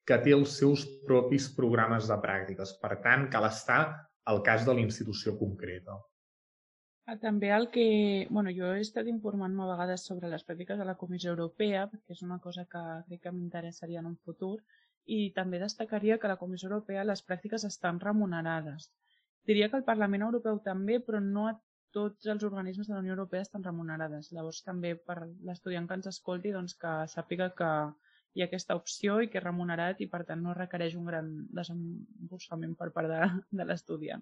que 0.06 0.18
té 0.24 0.34
els 0.34 0.56
seus 0.58 0.86
propis 1.06 1.50
programes 1.58 2.08
de 2.10 2.18
pràctiques. 2.22 2.78
Per 2.82 2.96
tant, 3.04 3.28
cal 3.34 3.46
estar 3.50 3.82
al 4.30 4.42
cas 4.46 4.66
de 4.66 4.74
la 4.74 4.86
institució 4.86 5.36
concreta. 5.38 5.98
Ah, 7.10 7.16
també 7.18 7.48
el 7.56 7.64
que... 7.74 7.84
bueno, 8.30 8.52
jo 8.56 8.68
he 8.78 8.82
estat 8.84 9.08
informant-me 9.10 9.64
a 9.66 9.70
vegades 9.72 10.04
sobre 10.08 10.30
les 10.30 10.44
pràctiques 10.46 10.78
de 10.78 10.86
la 10.86 10.94
Comissió 11.00 11.32
Europea, 11.32 11.88
perquè 11.94 12.14
és 12.16 12.20
una 12.28 12.38
cosa 12.44 12.66
que 12.74 12.82
crec 13.08 13.24
que 13.24 13.32
m'interessaria 13.38 14.04
en 14.04 14.10
un 14.10 14.18
futur, 14.28 14.60
i 15.18 15.18
també 15.38 15.62
destacaria 15.64 16.20
que 16.22 16.30
la 16.30 16.38
Comissió 16.42 16.70
Europea 16.70 17.08
les 17.08 17.24
pràctiques 17.26 17.66
estan 17.70 17.98
remunerades. 18.04 18.92
Diria 19.50 19.72
que 19.72 19.80
el 19.82 19.88
Parlament 19.88 20.28
Europeu 20.28 20.60
també, 20.68 21.00
però 21.08 21.24
no 21.32 21.48
a 21.50 21.56
tots 21.98 22.30
els 22.36 22.46
organismes 22.52 22.92
de 22.92 22.94
la 22.94 23.02
Unió 23.02 23.16
Europea 23.16 23.48
estan 23.48 23.66
remunerades. 23.66 24.30
Llavors 24.36 24.62
també 24.68 24.94
per 25.10 25.18
l'estudiant 25.50 25.90
que 25.90 25.98
ens 25.98 26.12
escolti 26.14 26.54
doncs, 26.54 26.78
que 26.84 26.92
sàpiga 27.16 27.50
que 27.62 27.72
hi 28.36 28.44
ha 28.44 28.52
aquesta 28.52 28.78
opció 28.78 29.18
i 29.26 29.32
que 29.34 29.42
és 29.42 29.48
remunerat 29.48 30.06
i 30.06 30.12
per 30.14 30.28
tant 30.30 30.46
no 30.46 30.54
requereix 30.54 31.00
un 31.02 31.10
gran 31.10 31.34
desemborsament 31.62 32.78
per 32.84 32.92
part 33.00 33.10
de, 33.16 33.24
de 33.62 33.68
l'estudiant. 33.72 34.22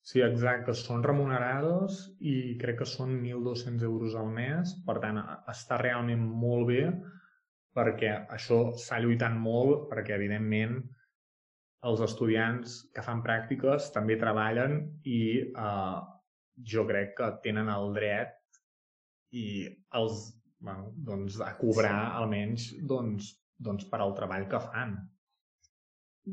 Sí, 0.00 0.22
exacte. 0.24 0.72
Són 0.74 1.04
remunerades 1.04 2.00
i 2.24 2.56
crec 2.60 2.80
que 2.80 2.88
són 2.88 3.18
1.200 3.20 3.84
euros 3.88 4.16
al 4.16 4.30
mes. 4.36 4.72
Per 4.86 4.96
tant, 5.02 5.20
està 5.52 5.78
realment 5.80 6.22
molt 6.44 6.70
bé 6.70 6.84
perquè 7.76 8.14
això 8.34 8.62
s'ha 8.82 8.98
lluitat 9.02 9.36
molt 9.38 9.86
perquè, 9.92 10.16
evidentment, 10.16 10.80
els 11.90 12.00
estudiants 12.04 12.80
que 12.94 13.04
fan 13.04 13.22
pràctiques 13.24 13.88
també 13.94 14.18
treballen 14.20 14.80
i 15.08 15.20
eh, 15.40 16.00
jo 16.72 16.84
crec 16.88 17.14
que 17.20 17.30
tenen 17.44 17.70
el 17.72 17.94
dret 17.96 18.34
i 19.32 19.46
els, 19.96 20.26
bueno, 20.58 20.90
doncs, 21.06 21.38
a 21.46 21.54
cobrar 21.60 21.94
sí. 22.02 22.12
almenys 22.20 22.66
doncs, 22.90 23.30
doncs 23.56 23.86
per 23.88 24.02
al 24.02 24.12
treball 24.18 24.48
que 24.50 24.60
fan. 24.66 24.98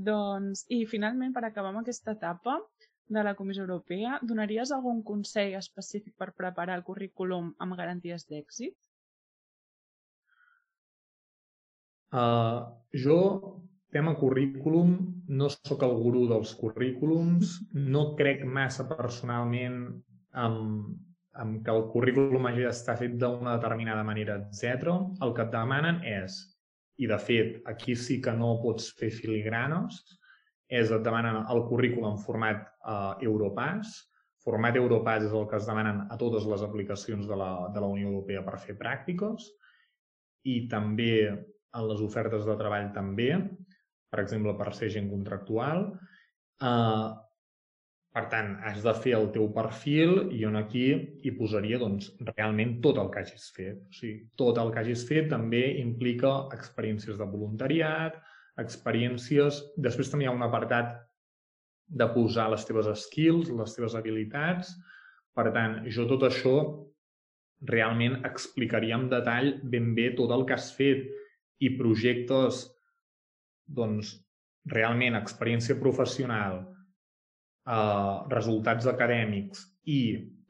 Doncs, 0.10 0.66
i 0.74 0.84
finalment, 0.90 1.32
per 1.36 1.46
acabar 1.48 1.72
amb 1.72 1.84
aquesta 1.84 2.18
etapa 2.18 2.58
de 3.08 3.24
la 3.24 3.36
Comissió 3.36 3.64
Europea, 3.64 4.18
donaries 4.22 4.74
algun 4.76 5.02
consell 5.04 5.56
específic 5.60 6.14
per 6.20 6.34
preparar 6.36 6.76
el 6.80 6.86
currículum 6.88 7.54
amb 7.64 7.78
garanties 7.80 8.28
d'èxit? 8.28 8.76
Uh, 12.12 12.68
jo 12.96 13.20
tema 13.92 14.16
currículum, 14.20 15.24
no 15.28 15.50
sóc 15.50 15.84
el 15.88 15.96
gurú 15.96 16.26
dels 16.30 16.54
currículums, 16.60 17.58
no 17.74 18.04
crec 18.20 18.44
massa 18.46 18.86
personalment 18.90 19.80
amb, 20.44 20.92
amb 21.40 21.64
que 21.64 21.74
el 21.74 21.88
currículum 21.94 22.50
hagi 22.50 22.68
d'estar 22.68 22.98
fet 23.00 23.16
d'una 23.22 23.56
determinada 23.58 24.04
manera, 24.04 24.38
etc. 24.44 24.92
El 25.24 25.34
que 25.34 25.48
et 25.48 25.54
demanen 25.56 26.04
és, 26.04 26.38
i 27.00 27.08
de 27.08 27.18
fet 27.22 27.62
aquí 27.72 27.96
sí 27.96 28.20
que 28.22 28.36
no 28.36 28.58
pots 28.64 28.92
fer 29.00 29.12
filigranes, 29.14 30.02
és 30.68 30.92
et 30.92 31.04
demanen 31.04 31.42
el 31.44 31.64
currículum 31.70 32.12
en 32.12 32.22
format 32.24 32.64
eh, 32.64 33.28
Europass. 33.30 34.00
Format 34.44 34.76
Europass 34.80 35.28
és 35.28 35.36
el 35.36 35.48
que 35.48 35.60
es 35.60 35.68
demanen 35.68 36.06
a 36.12 36.18
totes 36.20 36.48
les 36.48 36.64
aplicacions 36.64 37.28
de 37.28 37.38
la, 37.40 37.52
de 37.74 37.84
la 37.84 37.92
Unió 37.92 38.12
Europea 38.12 38.44
per 38.46 38.60
fer 38.64 38.78
pràctiques 38.80 39.48
i 40.48 40.62
també 40.72 41.14
en 41.28 41.88
les 41.90 42.02
ofertes 42.02 42.46
de 42.48 42.56
treball 42.60 42.94
també 42.96 43.32
per 44.10 44.24
exemple, 44.24 44.56
per 44.58 44.74
ser 44.76 44.90
gent 44.94 45.10
contractual. 45.12 45.90
Uh, 46.64 47.16
per 48.16 48.24
tant, 48.32 48.56
has 48.66 48.80
de 48.82 48.94
fer 48.98 49.14
el 49.18 49.28
teu 49.36 49.50
perfil 49.54 50.32
i 50.34 50.42
on 50.48 50.58
aquí 50.58 50.88
hi 51.22 51.34
posaria 51.38 51.78
doncs, 51.82 52.10
realment 52.32 52.78
tot 52.86 52.98
el 53.02 53.12
que 53.14 53.22
hagis 53.22 53.52
fet. 53.54 53.84
O 53.84 53.98
sigui, 54.00 54.24
tot 54.40 54.58
el 54.62 54.72
que 54.74 54.82
hagis 54.82 55.04
fet 55.10 55.30
també 55.34 55.62
implica 55.84 56.34
experiències 56.56 57.20
de 57.20 57.28
voluntariat, 57.30 58.18
experiències... 58.62 59.62
Després 59.78 60.12
també 60.12 60.26
hi 60.26 60.32
ha 60.32 60.36
un 60.36 60.46
apartat 60.46 60.96
de 61.88 62.08
posar 62.14 62.50
les 62.52 62.66
teves 62.68 62.90
skills, 63.06 63.52
les 63.54 63.76
teves 63.76 63.96
habilitats. 63.96 64.74
Per 65.38 65.50
tant, 65.56 65.80
jo 65.94 66.08
tot 66.10 66.26
això 66.28 66.56
realment 67.70 68.20
explicaria 68.28 68.98
en 68.98 69.08
detall 69.10 69.54
ben 69.72 69.94
bé 69.98 70.12
tot 70.18 70.32
el 70.34 70.46
que 70.46 70.58
has 70.58 70.72
fet 70.78 71.06
i 71.64 71.72
projectes 71.78 72.66
doncs, 73.68 74.14
realment 74.72 75.16
experiència 75.18 75.78
professional, 75.80 76.60
eh, 77.68 78.16
resultats 78.34 78.88
acadèmics 78.88 79.64
i 79.86 80.00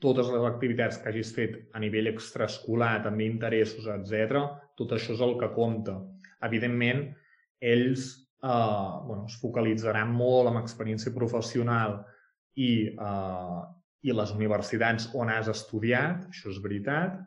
totes 0.01 0.29
les 0.33 0.43
activitats 0.45 0.97
que 1.01 1.09
hagis 1.09 1.31
fet 1.33 1.55
a 1.73 1.81
nivell 1.81 2.11
extraescolar, 2.11 3.01
també 3.03 3.25
interessos, 3.25 3.87
etc, 3.93 4.43
tot 4.77 4.93
això 4.93 5.15
és 5.15 5.23
el 5.25 5.37
que 5.39 5.49
compta. 5.55 5.97
Evidentment, 6.45 7.07
ells 7.59 8.09
eh, 8.43 8.91
bueno, 9.07 9.25
es 9.27 9.37
focalitzaran 9.41 10.13
molt 10.13 10.51
en 10.51 10.61
experiència 10.61 11.13
professional 11.15 11.99
i, 12.55 12.87
eh, 12.89 13.59
i 14.07 14.13
les 14.15 14.33
universitats 14.35 15.09
on 15.17 15.31
has 15.33 15.49
estudiat, 15.51 16.27
això 16.29 16.51
és 16.53 16.61
veritat, 16.63 17.17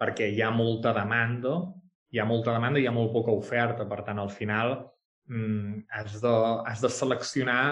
perquè 0.00 0.30
hi 0.30 0.42
ha 0.42 0.50
molta 0.54 0.92
demanda, 0.96 1.58
hi 2.14 2.20
ha 2.20 2.26
molta 2.28 2.54
demanda 2.54 2.78
i 2.78 2.84
hi 2.84 2.90
ha 2.90 2.94
molt 2.94 3.12
poca 3.14 3.34
oferta, 3.34 3.86
per 3.90 4.02
tant, 4.06 4.20
al 4.22 4.30
final 4.30 4.76
mm, 5.30 5.86
has, 5.98 6.20
de, 6.22 6.34
has 6.70 6.82
de 6.84 6.90
seleccionar 6.90 7.64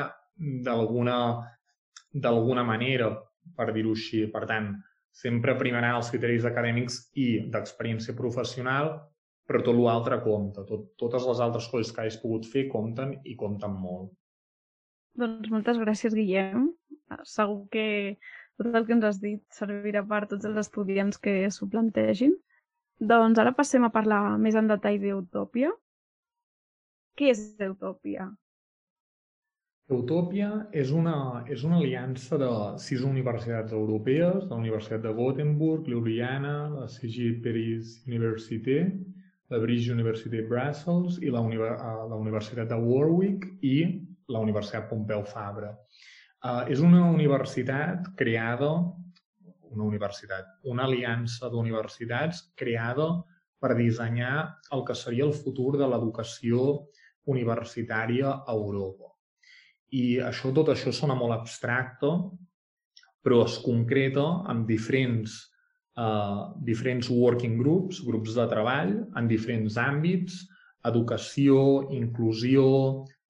d'alguna 0.66 2.64
manera, 2.66 3.12
per 3.56 3.72
dir-ho 3.74 3.92
així. 3.94 4.24
Per 4.32 4.44
tant, 4.50 4.72
sempre 5.12 5.54
primaran 5.60 5.98
els 5.98 6.10
criteris 6.10 6.46
acadèmics 6.48 6.98
i 7.20 7.28
d'experiència 7.52 8.16
professional, 8.18 8.94
però 9.48 9.62
tot 9.64 9.78
l'altre 9.78 10.20
compta. 10.24 10.64
Tot, 10.68 10.92
totes 11.00 11.26
les 11.28 11.40
altres 11.44 11.68
coses 11.72 11.92
que 11.92 12.04
hagis 12.04 12.20
pogut 12.22 12.46
fer 12.48 12.68
compten 12.72 13.16
i 13.24 13.36
compten 13.38 13.74
molt. 13.78 14.12
Doncs 15.18 15.50
moltes 15.52 15.80
gràcies, 15.80 16.14
Guillem. 16.16 16.70
Segur 17.28 17.66
que 17.72 17.86
tot 18.56 18.72
el 18.72 18.86
que 18.86 18.96
ens 18.96 19.04
has 19.08 19.20
dit 19.20 19.42
servirà 19.52 20.04
per 20.08 20.24
tots 20.30 20.48
els 20.48 20.60
estudiants 20.62 21.20
que 21.20 21.34
s'ho 21.52 21.68
plantegin. 21.72 22.36
Doncs 23.12 23.40
ara 23.42 23.52
passem 23.56 23.84
a 23.84 23.92
parlar 23.92 24.38
més 24.38 24.56
en 24.56 24.70
detall 24.70 25.00
d'Utòpia. 25.02 25.72
Què 27.18 27.32
és 27.34 27.42
Utòpia? 27.66 28.30
Utòpia 29.92 30.48
és 30.72 30.92
una, 30.96 31.42
és 31.52 31.64
una 31.68 31.76
aliança 31.76 32.38
de 32.40 32.50
sis 32.80 33.02
universitats 33.04 33.74
europees, 33.76 34.46
la 34.48 34.56
Universitat 34.56 35.02
de 35.04 35.12
Gothenburg, 35.12 35.88
Ljubljana, 35.90 36.54
la 36.76 36.86
CG 36.88 37.42
Paris 37.44 37.98
Université, 38.06 38.78
la 39.52 39.60
British 39.60 39.90
University 39.92 40.40
Brussels 40.48 41.18
i 41.20 41.30
la, 41.30 41.42
la 41.44 42.16
Universitat 42.16 42.70
de 42.70 42.78
Warwick 42.80 43.44
i 43.68 43.76
la 44.32 44.40
Universitat 44.40 44.88
Pompeu 44.88 45.24
Fabra. 45.28 45.74
Uh, 46.42 46.64
és 46.72 46.80
una 46.82 47.04
universitat 47.12 48.08
creada, 48.18 48.72
una 49.72 49.84
universitat, 49.84 50.48
una 50.72 50.88
aliança 50.88 51.50
d'universitats 51.52 52.42
creada 52.58 53.12
per 53.62 53.76
dissenyar 53.78 54.34
el 54.74 54.82
que 54.88 54.96
seria 54.98 55.28
el 55.28 55.36
futur 55.36 55.76
de 55.78 55.86
l'educació 55.86 56.64
universitària 57.30 58.32
a 58.40 58.56
Europa. 58.56 59.12
I 59.94 60.18
això, 60.24 60.50
tot 60.56 60.72
això 60.72 60.90
sona 60.96 61.14
molt 61.14 61.36
abstracte, 61.36 62.10
però 63.22 63.44
es 63.46 63.60
concreta 63.62 64.24
en 64.50 64.64
diferents, 64.66 65.36
uh, 65.98 66.52
diferents 66.64 67.10
working 67.10 67.58
groups, 67.60 68.00
grups 68.04 68.36
de 68.38 68.46
treball, 68.50 68.94
en 69.18 69.30
diferents 69.30 69.78
àmbits, 69.80 70.42
educació, 70.88 71.88
inclusió, 71.94 72.66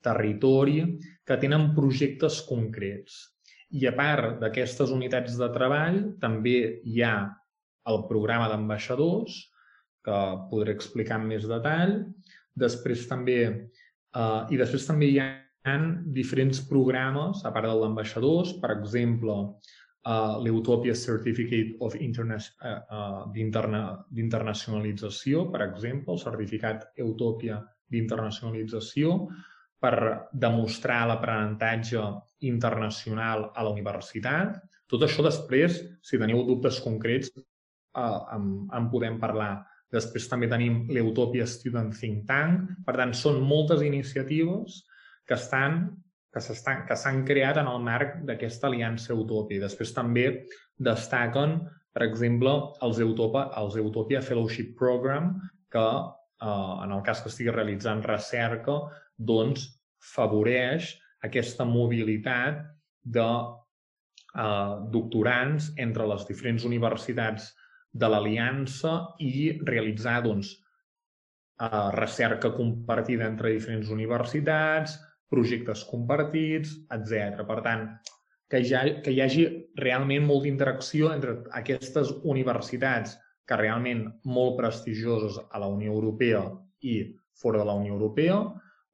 territori, 0.03 0.81
que 1.27 1.39
tenen 1.39 1.71
projectes 1.77 2.41
concrets. 2.49 3.29
I 3.73 3.87
a 3.89 3.95
part 3.97 4.41
d'aquestes 4.43 4.91
unitats 4.93 5.39
de 5.41 5.49
treball, 5.55 6.03
també 6.21 6.83
hi 6.85 7.01
ha 7.07 7.17
el 7.89 8.05
programa 8.09 8.51
d'ambaixadors, 8.51 9.39
que 10.03 10.19
podré 10.51 10.75
explicar 10.75 11.21
en 11.21 11.29
més 11.31 11.47
detall. 11.47 12.01
Després 12.59 13.07
també 13.09 13.39
Uh, 14.13 14.45
I 14.53 14.59
després 14.61 14.85
també 14.85 15.09
hi 15.09 15.21
ha 15.23 15.29
diferents 16.13 16.59
programes, 16.69 17.41
a 17.47 17.53
part 17.55 17.69
de 17.69 17.75
l'ambaixadors, 17.79 18.53
per 18.61 18.75
exemple, 18.75 19.37
uh, 20.05 20.43
l'Utopia 20.43 20.95
Certificate 20.95 21.77
of 21.81 21.95
Interna 22.01 22.39
uh, 22.39 23.31
d'Internacionalització, 23.33 25.51
per 25.53 25.63
exemple, 25.69 26.13
el 26.15 26.21
certificat 26.23 26.85
Utopia 27.05 27.61
d'internacionalització, 27.93 29.29
per 29.83 29.97
demostrar 30.33 31.07
l'aprenentatge 31.11 32.03
internacional 32.47 33.51
a 33.51 33.65
la 33.67 33.73
universitat. 33.75 34.61
Tot 34.87 35.03
això 35.03 35.25
després, 35.27 35.81
si 36.05 36.21
teniu 36.21 36.45
dubtes 36.47 36.79
concrets, 36.85 37.33
uh, 37.35 38.21
en, 38.37 38.43
en 38.71 38.91
podem 38.93 39.19
parlar. 39.23 39.55
Després 39.93 40.29
també 40.31 40.49
tenim 40.49 40.87
l'Utopia 40.89 41.47
Student 41.47 41.93
Think 41.99 42.25
Tank. 42.29 42.71
Per 42.87 42.95
tant, 42.97 43.13
són 43.13 43.43
moltes 43.45 43.83
iniciatives 43.85 44.81
que 45.29 45.37
estan 45.37 45.85
que 46.33 46.97
s'han 46.97 47.23
creat 47.29 47.61
en 47.61 47.69
el 47.69 47.83
marc 47.85 48.17
d'aquesta 48.29 48.69
aliança 48.71 49.15
Utopia. 49.15 49.61
Després 49.67 49.93
també 49.93 50.27
destaquen, 50.81 51.59
per 51.93 52.07
exemple, 52.07 52.55
els 52.83 53.01
Utopia, 53.05 53.51
els 53.61 53.77
Utopia 53.77 54.23
Fellowship 54.25 54.73
Program, 54.79 55.35
que 55.73 55.87
eh, 55.87 56.75
en 56.85 56.93
el 56.97 57.03
cas 57.05 57.21
que 57.21 57.29
estigui 57.33 57.53
realitzant 57.53 58.03
recerca, 58.07 58.79
doncs 59.19 59.69
favoreix 60.15 60.95
aquesta 61.23 61.69
mobilitat 61.69 62.65
de 63.05 63.29
eh, 63.29 64.73
doctorants 64.97 65.71
entre 65.77 66.09
les 66.09 66.27
diferents 66.29 66.65
universitats 66.65 67.53
de 67.93 68.09
l'aliança 68.09 68.97
i 69.21 69.53
realitzar 69.69 70.23
doncs, 70.25 70.57
eh, 71.61 71.89
recerca 72.01 72.55
compartida 72.57 73.29
entre 73.29 73.53
diferents 73.53 73.93
universitats, 73.93 74.97
projectes 75.33 75.87
compartits, 75.89 76.77
etc. 76.93 77.43
Per 77.49 77.59
tant, 77.65 77.89
que 78.53 78.61
ha, 78.77 78.85
que 79.05 79.15
hi 79.15 79.21
hagi 79.25 79.45
realment 79.81 80.27
molta 80.29 80.51
interacció 80.51 81.11
entre 81.15 81.39
aquestes 81.59 82.13
universitats 82.29 83.17
que 83.49 83.59
realment 83.59 84.05
molt 84.29 84.59
prestigioses 84.61 85.39
a 85.49 85.61
la 85.63 85.71
Unió 85.73 85.95
Europea 85.97 86.45
i 86.85 87.01
fora 87.43 87.63
de 87.63 87.67
la 87.67 87.77
Unió 87.81 87.97
Europea, 87.97 88.39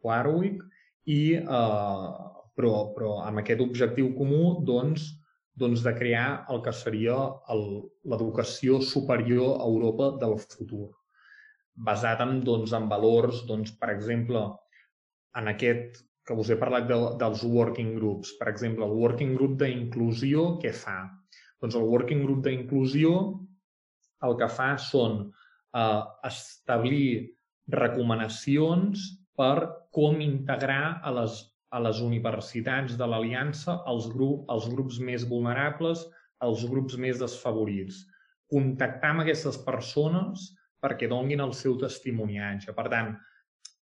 Warwick, 0.06 0.62
i, 1.10 1.20
eh, 1.36 2.08
però, 2.58 2.72
però 2.94 3.12
amb 3.24 3.42
aquest 3.42 3.62
objectiu 3.64 4.12
comú 4.16 4.58
doncs, 4.66 5.10
doncs, 5.58 5.82
de 5.82 5.94
crear 5.98 6.44
el 6.52 6.62
que 6.62 6.72
seria 6.72 7.16
l'educació 7.50 8.78
superior 8.84 9.58
a 9.58 9.66
Europa 9.66 10.12
del 10.22 10.36
futur, 10.42 10.88
basat 11.74 12.22
en, 12.22 12.38
doncs, 12.46 12.74
en 12.78 12.86
valors, 12.90 13.42
doncs, 13.48 13.74
per 13.80 13.90
exemple, 13.94 14.44
en 15.38 15.50
aquest 15.50 16.04
que 16.28 16.36
us 16.36 16.50
he 16.52 16.58
parlat 16.60 16.84
de, 16.90 16.96
dels 17.20 17.42
working 17.48 17.94
groups. 17.96 18.34
Per 18.36 18.50
exemple, 18.50 18.84
el 18.84 18.96
working 19.00 19.32
group 19.38 19.56
d'inclusió, 19.62 20.58
què 20.62 20.74
fa? 20.76 21.00
Doncs 21.62 21.78
el 21.78 21.86
working 21.88 22.20
group 22.26 22.44
d'inclusió 22.44 23.14
el 24.26 24.34
que 24.38 24.48
fa 24.52 24.72
són 24.82 25.22
eh, 25.24 26.02
establir 26.28 27.08
recomanacions 27.72 29.06
per 29.38 29.88
com 29.94 30.20
integrar 30.24 30.98
a 31.06 31.14
les, 31.14 31.40
a 31.70 31.80
les 31.84 32.02
universitats 32.04 32.96
de 33.00 33.08
l'Aliança 33.08 33.78
els, 33.90 34.08
grup, 34.12 34.44
els 34.52 34.68
grups 34.72 35.00
més 35.10 35.26
vulnerables, 35.30 36.04
els 36.44 36.64
grups 36.70 36.98
més 37.00 37.18
desfavorits. 37.22 38.04
Contactar 38.52 39.14
amb 39.14 39.24
aquestes 39.24 39.58
persones 39.64 40.50
perquè 40.82 41.08
donguin 41.10 41.42
el 41.44 41.54
seu 41.56 41.76
testimoniatge. 41.80 42.74
Per 42.74 42.86
tant, 42.92 43.14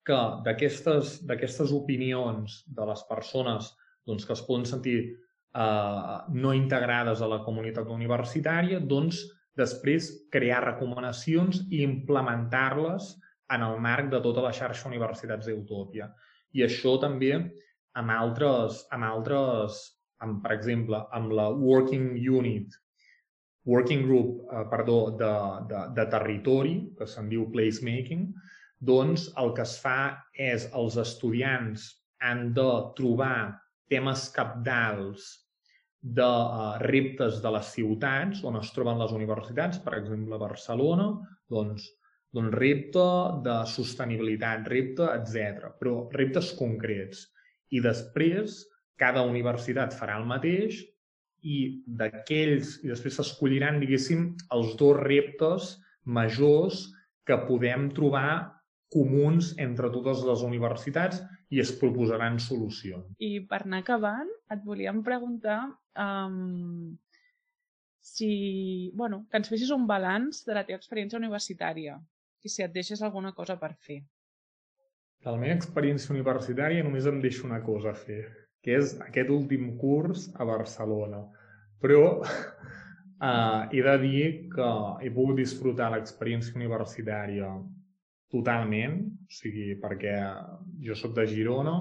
que 0.07 0.19
d'aquestes 0.45 1.73
opinions 1.77 2.61
de 2.67 2.87
les 2.89 3.03
persones 3.09 3.69
doncs, 4.07 4.25
que 4.25 4.33
es 4.33 4.43
poden 4.47 4.65
sentir 4.65 4.97
eh, 5.03 6.17
no 6.33 6.53
integrades 6.57 7.21
a 7.21 7.29
la 7.29 7.41
comunitat 7.45 7.89
universitària, 7.93 8.79
doncs 8.79 9.21
després 9.57 10.09
crear 10.33 10.63
recomanacions 10.65 11.61
i 11.69 11.83
implementar-les 11.85 13.13
en 13.51 13.65
el 13.67 13.79
marc 13.83 14.09
de 14.13 14.21
tota 14.23 14.43
la 14.45 14.53
xarxa 14.55 14.89
Universitats 14.89 15.49
d'Utòpia. 15.49 16.07
I 16.55 16.65
això 16.65 16.95
també 16.99 17.33
amb 17.99 18.13
altres, 18.15 18.85
amb 18.95 19.05
altres 19.07 19.81
amb, 20.21 20.39
per 20.43 20.53
exemple, 20.55 21.01
amb 21.17 21.33
la 21.35 21.49
Working 21.51 22.13
Unit, 22.29 22.77
Working 23.65 24.05
Group, 24.07 24.47
eh, 24.49 24.63
perdó, 24.71 24.99
de, 25.17 25.33
de, 25.69 25.81
de 25.97 26.05
territori, 26.13 26.75
que 26.97 27.07
se'n 27.09 27.29
diu 27.29 27.47
Placemaking, 27.53 28.27
doncs 28.81 29.27
el 29.37 29.53
que 29.57 29.63
es 29.63 29.75
fa 29.81 29.99
és 30.33 30.65
els 30.77 30.97
estudiants 31.01 31.85
han 32.25 32.49
de 32.57 32.69
trobar 32.97 33.53
temes 33.91 34.27
capdals 34.33 35.29
de 36.01 36.25
uh, 36.25 36.77
reptes 36.81 37.41
de 37.43 37.49
les 37.53 37.67
ciutats 37.75 38.41
on 38.47 38.57
es 38.57 38.71
troben 38.73 38.97
les 39.01 39.11
universitats, 39.13 39.81
per 39.85 39.99
exemple, 39.99 40.39
Barcelona, 40.41 41.11
doncs, 41.51 41.85
doncs 42.33 42.55
repte 42.57 43.05
de 43.45 43.57
sostenibilitat, 43.69 44.65
repte, 44.71 45.05
etc. 45.13 45.69
Però 45.77 46.07
reptes 46.15 46.53
concrets. 46.57 47.27
I 47.69 47.83
després, 47.85 48.63
cada 48.97 49.21
universitat 49.27 49.93
farà 49.97 50.17
el 50.21 50.25
mateix 50.29 50.81
i 51.45 51.83
d'aquells, 51.85 52.79
i 52.85 52.89
després 52.89 53.19
s'escolliran, 53.19 53.79
diguéssim, 53.81 54.31
els 54.55 54.73
dos 54.79 54.97
reptes 55.01 55.75
majors 56.05 56.87
que 57.25 57.37
podem 57.45 57.89
trobar 57.93 58.60
comuns 58.91 59.53
entre 59.63 59.89
totes 59.93 60.23
les 60.27 60.43
universitats 60.43 61.21
i 61.51 61.61
es 61.63 61.71
proposaran 61.79 62.39
solucions. 62.43 63.07
I 63.23 63.45
per 63.47 63.63
anar 63.63 63.81
acabant, 63.85 64.29
et 64.51 64.63
volíem 64.67 65.01
preguntar 65.03 65.61
um, 65.95 66.91
si, 68.01 68.91
bueno, 68.95 69.25
que 69.29 69.39
ens 69.39 69.51
fessis 69.51 69.71
un 69.71 69.87
balanç 69.87 70.43
de 70.47 70.57
la 70.57 70.65
teva 70.67 70.81
experiència 70.81 71.19
universitària 71.21 71.99
i 72.41 72.49
si 72.49 72.65
et 72.65 72.73
deixes 72.73 73.03
alguna 73.05 73.31
cosa 73.37 73.57
per 73.61 73.73
fer. 73.79 74.01
De 75.21 75.29
la 75.29 75.37
meva 75.37 75.55
experiència 75.55 76.11
universitària 76.15 76.83
només 76.83 77.05
em 77.07 77.19
deixo 77.21 77.45
una 77.47 77.61
cosa 77.63 77.91
a 77.91 77.97
fer, 77.97 78.23
que 78.65 78.79
és 78.79 78.95
aquest 79.05 79.29
últim 79.29 79.75
curs 79.77 80.31
a 80.33 80.47
Barcelona. 80.49 81.21
Però 81.81 82.01
uh, 82.17 83.61
he 83.75 83.83
de 83.85 83.99
dir 84.01 84.25
que 84.55 84.71
he 85.05 85.13
pogut 85.13 85.37
disfrutar 85.39 85.91
l'experiència 85.93 86.57
universitària 86.57 87.53
totalment, 88.31 88.97
o 89.27 89.35
sigui, 89.35 89.75
perquè 89.81 90.15
jo 90.85 90.95
sóc 90.97 91.13
de 91.17 91.27
Girona 91.29 91.75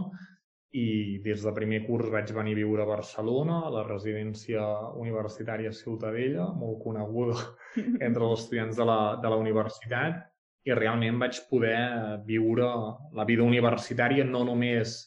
i 0.77 1.19
des 1.25 1.43
de 1.43 1.53
primer 1.55 1.81
curs 1.87 2.11
vaig 2.13 2.31
venir 2.35 2.55
a 2.55 2.61
viure 2.61 2.83
a 2.85 2.89
Barcelona, 2.89 3.61
a 3.67 3.71
la 3.75 3.85
residència 3.87 4.63
universitària 5.03 5.73
Ciutadella, 5.75 6.47
molt 6.55 6.83
coneguda 6.85 7.39
entre 8.07 8.27
els 8.27 8.45
estudiants 8.45 8.79
de 8.79 8.87
la, 8.87 9.01
de 9.23 9.33
la 9.33 9.39
universitat, 9.41 10.27
i 10.69 10.77
realment 10.77 11.19
vaig 11.23 11.39
poder 11.51 11.79
viure 12.27 12.69
la 13.17 13.25
vida 13.27 13.47
universitària 13.47 14.27
no 14.29 14.45
només 14.45 14.99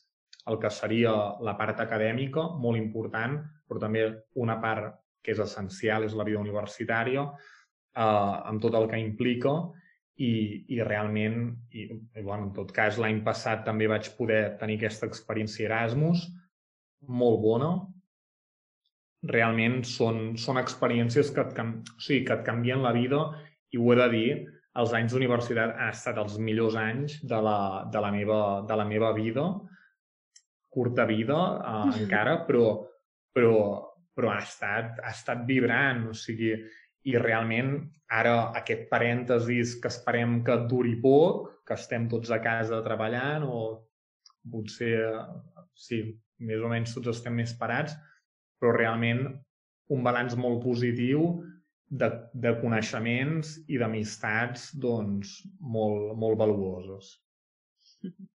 el 0.49 0.57
que 0.59 0.71
seria 0.73 1.13
la 1.45 1.53
part 1.59 1.79
acadèmica, 1.79 2.43
molt 2.59 2.79
important, 2.79 3.37
però 3.69 3.79
també 3.79 4.07
una 4.43 4.57
part 4.59 4.97
que 5.23 5.31
és 5.31 5.39
essencial, 5.39 6.03
és 6.03 6.15
la 6.19 6.25
vida 6.27 6.41
universitària, 6.41 7.23
eh, 7.23 8.03
amb 8.03 8.59
tot 8.61 8.75
el 8.75 8.89
que 8.91 8.99
implica, 8.99 9.53
i, 10.21 10.33
i 10.75 10.79
realment, 10.85 11.47
i, 11.73 11.87
i 11.89 12.21
bueno, 12.21 12.49
en 12.49 12.53
tot 12.53 12.71
cas, 12.75 12.99
l'any 13.01 13.23
passat 13.25 13.63
també 13.65 13.87
vaig 13.89 14.11
poder 14.17 14.57
tenir 14.59 14.77
aquesta 14.77 15.09
experiència 15.09 15.65
Erasmus, 15.69 16.27
molt 17.09 17.41
bona. 17.43 17.71
Realment 19.29 19.81
són, 19.87 20.35
són 20.37 20.59
experiències 20.59 21.31
que 21.33 21.45
et, 21.45 21.59
o 21.63 22.01
sigui, 22.03 22.23
que 22.27 22.37
et 22.37 22.45
canvien 22.45 22.83
la 22.83 22.93
vida 22.95 23.23
i 23.73 23.79
ho 23.79 23.93
he 23.93 23.97
de 23.97 24.09
dir, 24.11 24.27
els 24.81 24.93
anys 24.97 25.13
d'universitat 25.13 25.75
han 25.77 25.93
estat 25.93 26.17
els 26.21 26.39
millors 26.41 26.75
anys 26.79 27.19
de 27.29 27.39
la, 27.45 27.57
de 27.93 28.01
la, 28.01 28.11
meva, 28.13 28.39
de 28.69 28.77
la 28.77 28.85
meva 28.89 29.11
vida, 29.15 29.45
curta 30.73 31.05
vida 31.05 31.39
eh, 31.61 32.01
encara, 32.01 32.39
però, 32.47 32.67
però, 33.33 33.57
però 34.13 34.31
ha, 34.33 34.39
estat, 34.41 34.97
ha 35.03 35.13
estat 35.13 35.45
vibrant, 35.49 36.07
o 36.09 36.17
sigui, 36.17 36.55
i 37.09 37.15
realment 37.19 37.73
ara 38.19 38.35
aquest 38.59 38.85
parèntesis 38.91 39.75
que 39.81 39.91
esperem 39.91 40.41
que 40.47 40.57
duri 40.71 40.95
poc, 41.03 41.49
que 41.67 41.75
estem 41.79 42.07
tots 42.11 42.31
a 42.31 42.39
casa 42.43 42.83
treballant 42.85 43.45
o 43.47 43.61
potser, 44.51 44.99
sí, 45.75 46.03
més 46.43 46.63
o 46.63 46.69
menys 46.71 46.93
tots 46.95 47.11
estem 47.13 47.35
més 47.39 47.55
parats, 47.59 47.95
però 48.59 48.75
realment 48.75 49.25
un 49.93 50.03
balanç 50.03 50.35
molt 50.39 50.61
positiu 50.63 51.25
de, 52.01 52.09
de 52.45 52.53
coneixements 52.61 53.57
i 53.67 53.79
d'amistats 53.79 54.71
doncs, 54.85 55.41
molt, 55.59 56.13
molt 56.19 56.39
valuosos. 56.39 57.17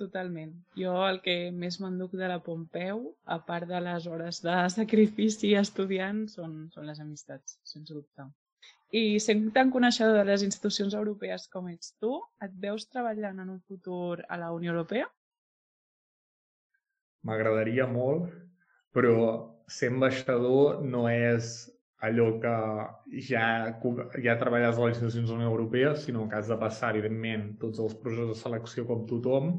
Totalment. 0.00 0.54
Jo 0.74 0.92
el 1.06 1.20
que 1.22 1.34
més 1.54 1.76
m'enduc 1.78 2.16
de 2.18 2.28
la 2.30 2.40
Pompeu, 2.42 3.02
a 3.30 3.36
part 3.48 3.68
de 3.70 3.80
les 3.84 4.08
hores 4.10 4.40
de 4.42 4.54
sacrifici 4.74 5.52
estudiant, 5.60 6.24
són, 6.32 6.56
són 6.74 6.88
les 6.90 7.02
amistats, 7.04 7.60
sense 7.72 7.94
dubte. 7.94 8.26
I 8.94 9.20
sent 9.22 9.44
tan 9.54 9.70
coneixedor 9.74 10.18
de 10.18 10.24
les 10.26 10.42
institucions 10.46 10.96
europees 10.98 11.46
com 11.52 11.68
ets 11.70 11.94
tu, 12.02 12.16
et 12.46 12.56
veus 12.66 12.88
treballant 12.90 13.38
en 13.44 13.54
un 13.54 13.60
futur 13.70 14.24
a 14.28 14.38
la 14.40 14.50
Unió 14.56 14.74
Europea? 14.74 15.06
M'agradaria 17.24 17.86
molt, 17.90 18.26
però 18.94 19.14
ser 19.78 19.92
ambaixador 19.94 20.82
no 20.82 21.06
és 21.10 21.54
allò 22.04 22.26
que 22.42 22.54
ja, 23.28 23.46
ja 24.24 24.36
treballes 24.40 24.76
a 24.76 24.86
les 24.86 24.94
institucions 24.96 25.30
de 25.30 25.34
la 25.34 25.40
Unió 25.40 25.50
Europea, 25.52 25.94
sinó 25.96 26.28
que 26.28 26.38
has 26.38 26.50
de 26.50 26.58
passar, 26.60 26.92
evidentment, 26.94 27.54
tots 27.62 27.80
els 27.82 27.96
processos 28.02 28.34
de 28.34 28.38
selecció 28.42 28.86
com 28.88 29.06
tothom 29.10 29.56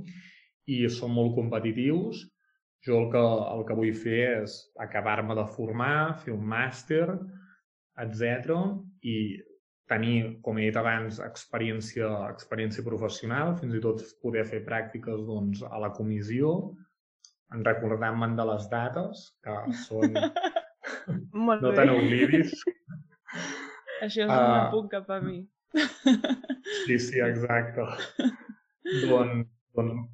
i 0.70 0.84
són 0.90 1.14
molt 1.16 1.36
competitius. 1.38 2.26
Jo 2.86 3.00
el 3.02 3.08
que, 3.14 3.22
el 3.56 3.64
que 3.66 3.78
vull 3.78 3.96
fer 3.98 4.22
és 4.44 4.60
acabar-me 4.82 5.38
de 5.38 5.48
formar, 5.56 6.20
fer 6.22 6.36
un 6.36 6.46
màster, 6.52 7.08
etc 8.04 8.60
i 9.06 9.18
tenir, 9.90 10.42
com 10.46 10.58
he 10.58 10.68
dit 10.70 10.78
abans, 10.80 11.20
experiència, 11.22 12.10
experiència 12.34 12.86
professional, 12.86 13.54
fins 13.60 13.78
i 13.78 13.82
tot 13.84 14.02
poder 14.24 14.46
fer 14.50 14.64
pràctiques 14.66 15.22
doncs, 15.28 15.62
a 15.66 15.82
la 15.82 15.92
comissió, 15.94 16.56
en 17.54 17.66
recordant-me'n 17.66 18.34
de 18.38 18.48
les 18.50 18.70
dates, 18.72 19.28
que 19.46 19.58
són 19.86 20.16
Molt 21.36 21.63
no 21.65 21.74
bé. 21.74 21.82
te 21.82 21.89
n'oblidis. 21.89 22.54
Això 24.06 24.24
és 24.26 24.32
uh, 24.32 24.38
un 24.38 24.71
punt 24.71 24.88
cap 24.91 25.12
a 25.12 25.19
mi. 25.24 25.41
Sí, 26.86 26.98
sí, 27.00 27.19
exacte. 27.19 27.84
doncs 29.10 29.52
doncs 29.76 30.08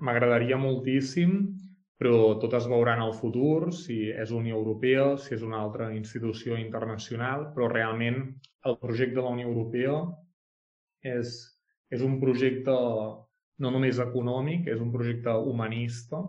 m'agradaria 0.00 0.58
moltíssim, 0.60 1.32
però 2.00 2.36
tot 2.40 2.54
es 2.56 2.66
veurà 2.70 2.94
en 2.96 3.04
el 3.04 3.14
futur, 3.18 3.72
si 3.76 4.08
és 4.10 4.30
Unió 4.32 4.56
Europea, 4.60 5.16
si 5.20 5.34
és 5.36 5.42
una 5.46 5.60
altra 5.60 5.90
institució 5.96 6.56
internacional, 6.60 7.50
però 7.54 7.68
realment 7.72 8.22
el 8.70 8.78
projecte 8.80 9.18
de 9.18 9.24
la 9.26 9.34
Unió 9.34 9.48
Europea 9.50 9.96
és, 11.16 11.34
és 11.90 12.04
un 12.06 12.18
projecte 12.22 12.76
no 13.60 13.72
només 13.74 14.00
econòmic, 14.00 14.70
és 14.72 14.80
un 14.80 14.92
projecte 14.94 15.34
humanista 15.50 16.22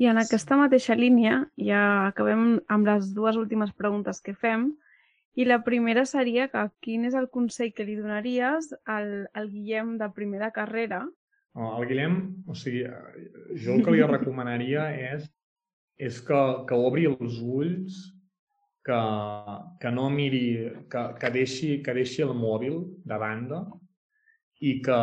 i 0.00 0.08
en 0.08 0.18
aquesta 0.20 0.56
mateixa 0.56 0.96
línia 0.96 1.42
ja 1.60 1.82
acabem 2.08 2.60
amb 2.72 2.88
les 2.88 3.10
dues 3.16 3.36
últimes 3.36 3.72
preguntes 3.76 4.22
que 4.24 4.34
fem. 4.34 4.70
I 5.36 5.46
la 5.48 5.62
primera 5.64 6.04
seria 6.08 6.48
que 6.52 6.62
quin 6.84 7.06
és 7.08 7.16
el 7.16 7.28
consell 7.32 7.72
que 7.72 7.84
li 7.88 7.96
donaries 7.96 8.72
al, 8.84 9.28
al 9.32 9.48
Guillem 9.52 9.96
de 10.00 10.08
primer 10.16 10.40
de 10.42 10.50
carrera? 10.52 11.04
El 11.56 11.86
Guillem, 11.88 12.18
o 12.48 12.56
sigui, 12.56 12.82
jo 13.64 13.76
el 13.76 13.84
que 13.84 13.94
li 13.94 14.02
recomanaria 14.08 14.88
és, 15.12 15.24
és 16.00 16.20
que, 16.24 16.40
que 16.68 16.76
obri 16.76 17.06
els 17.08 17.40
ulls, 17.40 17.98
que, 18.84 19.00
que 19.80 19.92
no 19.94 20.08
miri, 20.10 20.44
que, 20.90 21.02
que, 21.20 21.32
deixi, 21.32 21.74
que 21.84 21.94
deixi 21.96 22.24
el 22.24 22.32
mòbil 22.36 22.80
de 23.08 23.18
banda 23.20 23.62
i 24.60 24.78
que, 24.84 25.00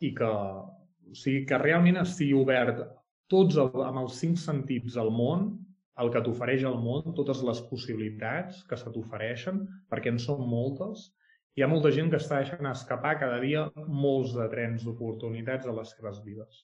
i 0.00 0.14
que, 0.14 0.30
o 0.30 1.18
sigui, 1.18 1.44
que 1.48 1.58
realment 1.60 2.00
estigui 2.02 2.38
obert 2.38 2.86
tots 3.32 3.58
el, 3.60 3.70
amb 3.84 4.02
els 4.04 4.18
cinc 4.22 4.38
sentits 4.40 4.96
al 5.00 5.10
món, 5.14 5.50
el 6.02 6.12
que 6.14 6.22
t'ofereix 6.24 6.64
el 6.68 6.78
món, 6.80 7.14
totes 7.18 7.42
les 7.46 7.60
possibilitats 7.70 8.62
que 8.70 8.78
se 8.78 8.90
t'ofereixen, 8.94 9.64
perquè 9.90 10.12
en 10.14 10.20
són 10.22 10.44
moltes, 10.46 11.08
hi 11.58 11.64
ha 11.64 11.70
molta 11.70 11.90
gent 11.90 12.10
que 12.12 12.20
està 12.22 12.38
deixant 12.38 12.68
escapar 12.70 13.16
cada 13.18 13.40
dia 13.42 13.64
molts 13.90 14.34
de 14.36 14.46
trens 14.52 14.84
d'oportunitats 14.86 15.66
a 15.66 15.74
les 15.74 15.94
seves 15.96 16.20
vides. 16.26 16.60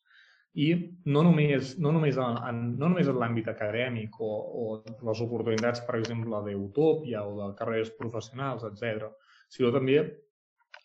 I 0.55 0.69
no 1.11 1.25
només, 1.27 1.73
no 1.83 1.91
només 1.91 2.19
en, 2.23 2.61
no 2.79 2.91
només 2.93 3.09
en 3.11 3.19
l'àmbit 3.19 3.49
acadèmic 3.51 4.21
o, 4.23 4.29
o 4.61 4.67
les 5.09 5.23
oportunitats, 5.25 5.83
per 5.83 5.97
exemple, 5.99 6.45
d'Utopia 6.47 7.25
o 7.27 7.33
de 7.41 7.49
carreres 7.59 7.91
professionals, 7.99 8.63
etc, 8.69 9.09
sinó 9.51 9.73
també 9.75 9.99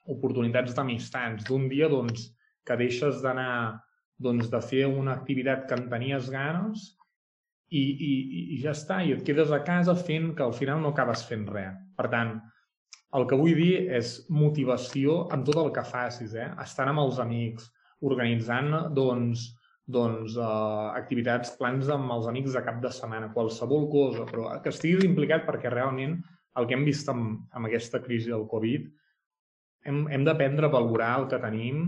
oportunitats 0.10 0.74
d'amistats. 0.74 1.46
D'un 1.46 1.70
dia 1.70 1.92
doncs, 1.94 2.32
que 2.66 2.80
deixes 2.82 3.22
d'anar 3.22 3.52
doncs, 4.20 4.50
de 4.52 4.62
fer 4.62 4.86
una 4.88 5.16
activitat 5.16 5.66
que 5.68 5.78
en 5.80 5.88
tenies 5.92 6.30
ganes 6.34 6.86
i, 7.70 7.82
i, 7.82 8.14
i 8.56 8.62
ja 8.64 8.74
està, 8.76 9.02
i 9.06 9.14
et 9.16 9.24
quedes 9.26 9.52
a 9.56 9.62
casa 9.66 9.96
fent 9.96 10.34
que 10.36 10.46
al 10.46 10.56
final 10.58 10.82
no 10.84 10.94
acabes 10.94 11.24
fent 11.30 11.46
res. 11.50 11.78
Per 11.98 12.08
tant, 12.12 12.36
el 13.18 13.26
que 13.30 13.38
vull 13.40 13.56
dir 13.58 13.76
és 13.98 14.16
motivació 14.30 15.24
en 15.34 15.46
tot 15.48 15.62
el 15.62 15.72
que 15.76 15.86
facis, 15.86 16.36
eh? 16.36 16.50
estant 16.64 16.92
amb 16.92 17.04
els 17.06 17.22
amics, 17.24 17.70
organitzant 18.06 18.74
doncs, 18.96 19.48
doncs, 19.90 20.36
uh, 20.38 20.92
activitats, 20.98 21.56
plans 21.58 21.90
amb 21.94 22.14
els 22.14 22.28
amics 22.30 22.54
de 22.56 22.62
cap 22.66 22.78
de 22.84 22.92
setmana, 22.94 23.32
qualsevol 23.34 23.88
cosa, 23.92 24.28
però 24.30 24.52
que 24.64 24.74
estiguis 24.74 25.08
implicat 25.08 25.48
perquè 25.48 25.72
realment 25.74 26.20
el 26.60 26.68
que 26.68 26.76
hem 26.78 26.86
vist 26.86 27.10
amb, 27.10 27.42
amb 27.56 27.70
aquesta 27.70 28.02
crisi 28.04 28.30
del 28.30 28.46
Covid 28.52 28.88
hem, 29.90 30.06
hem 30.12 30.26
d'aprendre 30.28 30.68
a 30.68 30.74
valorar 30.74 31.12
el 31.22 31.28
que 31.32 31.42
tenim 31.42 31.84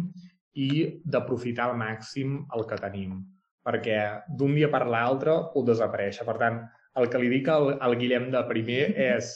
i 0.58 1.00
d'aprofitar 1.04 1.70
al 1.70 1.78
màxim 1.80 2.42
el 2.56 2.66
que 2.68 2.80
tenim, 2.82 3.20
perquè 3.66 3.98
d'un 4.28 4.56
dia 4.58 4.70
per 4.72 4.84
l'altre 4.88 5.38
pot 5.54 5.68
desaparèixer. 5.68 6.26
Per 6.28 6.38
tant, 6.42 6.60
el 7.00 7.08
que 7.12 7.22
li 7.22 7.30
dic 7.32 7.48
al, 7.52 7.76
al 7.80 7.96
Guillem 8.00 8.30
de 8.34 8.42
primer 8.50 8.82
és 9.12 9.36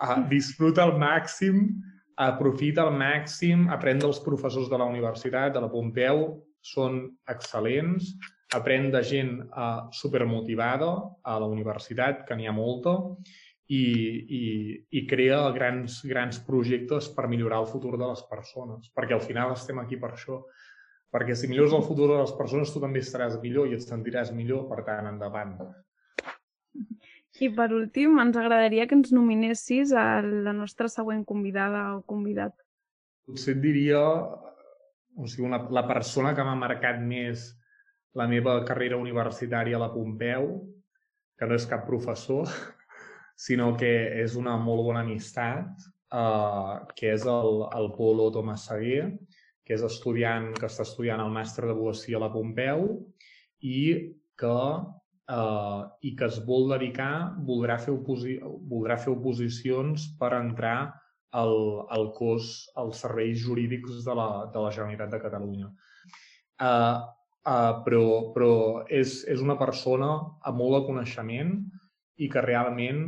uh, 0.00 0.20
disfruta 0.30 0.86
al 0.86 0.96
màxim, 1.00 1.64
aprofita 2.22 2.86
al 2.86 2.94
màxim, 2.94 3.66
aprèn 3.72 4.02
dels 4.02 4.20
professors 4.22 4.70
de 4.70 4.78
la 4.78 4.86
universitat, 4.86 5.52
de 5.54 5.64
la 5.64 5.70
Pompeu, 5.72 6.26
són 6.62 7.02
excel·lents, 7.30 8.12
aprèn 8.54 8.90
de 8.92 9.00
gent 9.02 9.38
uh, 9.48 9.88
supermotivada 9.96 10.92
a 11.24 11.38
la 11.42 11.48
universitat, 11.50 12.22
que 12.28 12.36
n'hi 12.36 12.46
ha 12.46 12.54
molta, 12.54 12.94
i, 13.72 13.84
i, 14.38 14.42
i 14.98 15.04
crea 15.08 15.38
grans, 15.54 16.00
grans 16.08 16.40
projectes 16.46 17.08
per 17.16 17.28
millorar 17.30 17.62
el 17.62 17.70
futur 17.70 17.94
de 17.96 18.08
les 18.10 18.22
persones, 18.28 18.90
perquè 18.96 19.16
al 19.16 19.24
final 19.24 19.54
estem 19.54 19.80
aquí 19.82 19.98
per 20.00 20.12
això. 20.12 20.42
Perquè 21.12 21.36
si 21.36 21.48
millors 21.48 21.74
el 21.76 21.84
futur 21.84 22.08
de 22.10 22.18
les 22.22 22.32
persones, 22.36 22.72
tu 22.72 22.80
també 22.80 23.02
estaràs 23.04 23.36
millor 23.42 23.68
i 23.68 23.76
et 23.76 23.84
sentiràs 23.84 24.32
millor, 24.32 24.64
per 24.70 24.80
tant, 24.86 25.08
endavant. 25.10 25.58
I 27.40 27.48
per 27.52 27.68
últim, 27.76 28.16
ens 28.20 28.36
agradaria 28.36 28.86
que 28.88 28.96
ens 28.96 29.12
nominessis 29.12 29.92
a 29.96 30.22
la 30.22 30.54
nostra 30.56 30.88
següent 30.92 31.24
convidada 31.28 31.84
o 31.96 32.00
convidat. 32.08 32.56
Potser 33.28 33.56
et 33.56 33.60
diria 33.64 34.00
o 35.16 35.26
sigui, 35.28 35.46
una, 35.48 35.60
la 35.70 35.84
persona 35.88 36.32
que 36.36 36.44
m'ha 36.44 36.56
marcat 36.58 37.00
més 37.04 37.50
la 38.16 38.28
meva 38.28 38.58
carrera 38.68 39.00
universitària 39.00 39.76
a 39.78 39.82
la 39.84 39.92
Pompeu, 39.92 40.48
que 41.38 41.48
no 41.48 41.56
és 41.56 41.68
cap 41.68 41.84
professor, 41.88 42.48
sinó 43.36 43.72
que 43.78 43.92
és 44.22 44.36
una 44.38 44.56
molt 44.60 44.84
bona 44.86 45.02
amistat, 45.06 45.86
eh, 46.12 46.74
que 46.96 47.12
és 47.16 47.26
el, 47.28 47.62
el 47.78 47.92
Polo 47.96 48.30
Tomàs 48.34 48.68
Seguer, 48.70 49.12
que 49.62 49.76
és 49.76 49.84
estudiant, 49.86 50.50
que 50.58 50.66
està 50.68 50.86
estudiant 50.86 51.22
el 51.22 51.30
màster 51.34 51.66
d'advocacia 51.66 52.18
a 52.18 52.24
la 52.24 52.32
Pompeu 52.32 52.88
i 53.62 53.78
que 54.38 54.56
eh, 55.30 55.82
i 56.02 56.14
que 56.18 56.28
es 56.28 56.40
vol 56.46 56.68
dedicar, 56.72 57.34
voldrà 57.46 57.78
fer, 57.82 57.94
oposi 57.94 58.38
voldrà 58.42 58.98
fer 59.00 59.12
oposicions 59.14 60.10
per 60.20 60.32
entrar 60.38 60.76
al, 61.32 61.56
al 61.90 62.10
cos, 62.16 62.68
als 62.76 63.00
serveis 63.04 63.40
jurídics 63.40 64.04
de 64.04 64.16
la, 64.16 64.28
de 64.52 64.62
la 64.62 64.72
Generalitat 64.74 65.14
de 65.14 65.20
Catalunya. 65.22 65.70
Uh, 66.62 66.98
uh, 67.48 67.70
però 67.86 68.02
però 68.34 68.50
és, 68.86 69.22
és 69.26 69.40
una 69.42 69.56
persona 69.58 70.10
amb 70.44 70.60
molt 70.60 70.76
de 70.76 70.82
coneixement 70.90 71.54
i 72.16 72.28
que 72.32 72.42
realment 72.44 73.04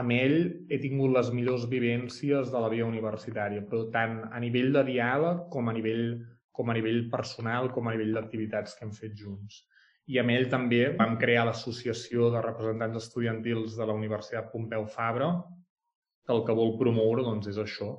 amb 0.00 0.14
ell 0.14 0.38
he 0.72 0.78
tingut 0.82 1.12
les 1.14 1.30
millors 1.34 1.68
vivències 1.70 2.50
de 2.50 2.62
la 2.62 2.70
vida 2.72 2.86
universitària, 2.86 3.62
però 3.68 3.84
tant 3.94 4.20
a 4.26 4.40
nivell 4.42 4.72
de 4.74 4.82
diàleg 4.90 5.44
com 5.54 5.70
a 5.70 5.74
nivell, 5.76 6.18
com 6.52 6.70
a 6.70 6.74
nivell 6.74 7.04
personal, 7.12 7.70
com 7.74 7.86
a 7.88 7.94
nivell 7.94 8.12
d'activitats 8.16 8.74
que 8.74 8.86
hem 8.86 8.92
fet 8.96 9.14
junts. 9.20 9.62
I 10.10 10.18
amb 10.20 10.34
ell 10.34 10.48
també 10.52 10.82
vam 10.98 11.14
crear 11.20 11.46
l'Associació 11.48 12.28
de 12.34 12.42
Representants 12.44 12.98
Estudiantils 13.00 13.78
de 13.78 13.86
la 13.88 13.94
Universitat 13.96 14.50
Pompeu 14.52 14.84
Fabra, 14.96 15.30
que 16.26 16.34
el 16.34 16.42
que 16.44 16.56
vol 16.56 16.74
promoure 16.80 17.24
doncs, 17.24 17.48
és 17.52 17.60
això, 17.60 17.94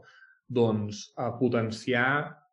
doncs, 0.59 1.07
a 1.17 1.31
potenciar 1.39 2.09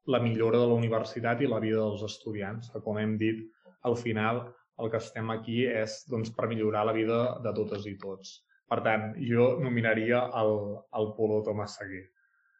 la 0.06 0.22
millora 0.22 0.58
de 0.62 0.70
la 0.70 0.78
universitat 0.78 1.42
i 1.42 1.50
la 1.50 1.60
vida 1.60 1.82
dels 1.82 2.02
estudiants, 2.06 2.70
que 2.72 2.80
com 2.84 2.98
hem 2.98 3.18
dit, 3.18 3.44
al 3.82 3.96
final 3.98 4.46
el 4.80 4.90
que 4.90 5.00
estem 5.02 5.28
aquí 5.34 5.66
és 5.68 6.02
doncs, 6.10 6.32
per 6.36 6.48
millorar 6.50 6.86
la 6.88 6.96
vida 6.96 7.20
de 7.44 7.52
totes 7.56 7.86
i 7.90 7.96
tots. 8.00 8.40
Per 8.72 8.80
tant, 8.84 9.10
jo 9.20 9.52
nominaria 9.60 10.22
el, 10.40 10.52
el 10.96 11.10
Polo 11.16 11.42
Tomàs 11.44 11.76
Seguer. 11.80 12.06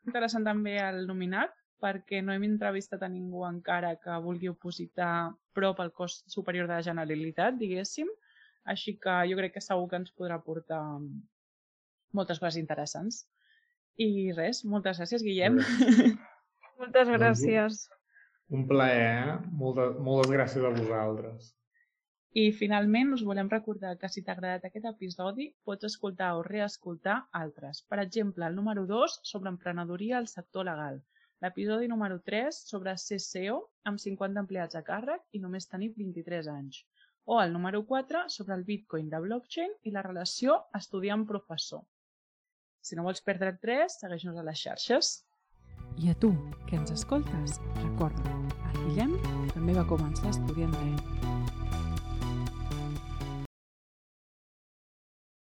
Interessant 0.07 0.45
també 0.45 0.77
el 0.83 1.07
nominat, 1.09 1.55
perquè 1.83 2.21
no 2.23 2.35
hem 2.35 2.45
entrevistat 2.47 3.03
a 3.03 3.11
ningú 3.11 3.47
encara 3.49 3.95
que 4.03 4.19
vulgui 4.23 4.51
opositar 4.51 5.33
prop 5.57 5.81
al 5.81 5.93
cost 5.97 6.29
superior 6.31 6.69
de 6.69 6.77
la 6.77 6.87
Generalitat, 6.87 7.57
diguéssim. 7.59 8.11
Així 8.69 8.95
que 9.03 9.15
jo 9.31 9.39
crec 9.41 9.57
que 9.57 9.65
segur 9.65 9.89
que 9.91 9.99
ens 9.99 10.13
podrà 10.15 10.39
portar 10.43 10.83
moltes 12.15 12.39
coses 12.39 12.61
interessants. 12.61 13.25
I 14.01 14.31
res, 14.37 14.63
moltes 14.69 15.01
gràcies, 15.01 15.25
Guillem. 15.25 15.59
moltes 16.81 17.11
gràcies. 17.11 17.83
Un 18.53 18.69
plaer, 18.69 19.03
eh? 19.17 19.35
Moltes, 19.59 19.99
moltes 19.99 20.33
gràcies 20.33 20.69
a 20.69 20.73
vosaltres. 20.77 21.51
I 22.33 22.49
finalment 22.57 23.13
us 23.13 23.23
volem 23.29 23.51
recordar 23.53 23.99
que 24.01 24.09
si 24.09 24.23
t'ha 24.25 24.33
agradat 24.33 24.63
aquest 24.65 24.87
episodi 24.89 25.51
pots 25.69 25.85
escoltar 25.85 26.31
o 26.39 26.45
reescoltar 26.47 27.19
altres. 27.37 27.83
Per 27.85 27.99
exemple, 28.01 28.47
el 28.47 28.57
número 28.57 28.87
2 28.89 29.19
sobre 29.31 29.53
emprenedoria 29.53 30.17
al 30.17 30.29
sector 30.33 30.65
legal, 30.65 31.03
l'episodi 31.45 31.91
número 31.93 32.23
3 32.25 32.63
sobre 32.71 32.97
ser 32.97 33.21
CEO 33.21 33.59
amb 33.85 34.01
50 34.01 34.41
empleats 34.47 34.81
a 34.81 34.85
càrrec 34.87 35.29
i 35.37 35.43
només 35.45 35.69
tenir 35.69 35.93
23 35.99 36.49
anys, 36.55 36.81
o 37.29 37.37
el 37.43 37.53
número 37.53 37.85
4 37.85 38.25
sobre 38.33 38.57
el 38.57 38.65
Bitcoin 38.65 39.13
de 39.13 39.21
blockchain 39.21 39.77
i 39.85 39.93
la 39.93 40.09
relació 40.09 40.57
estudiant-professor. 40.81 41.85
Si 42.81 42.97
no 42.97 43.05
vols 43.05 43.21
perdre 43.21 43.59
3, 43.61 44.01
segueix-nos 44.07 44.41
a 44.41 44.49
les 44.49 44.65
xarxes. 44.65 45.19
I 46.01 46.09
a 46.09 46.17
tu, 46.17 46.33
que 46.65 46.81
ens 46.81 46.97
escoltes, 46.97 47.61
recorda, 47.83 48.39
el 48.73 48.87
Guillem 48.87 49.19
també 49.53 49.77
va 49.77 49.85
començar 49.85 50.33
estudiant 50.33 50.73
dret. 50.81 51.12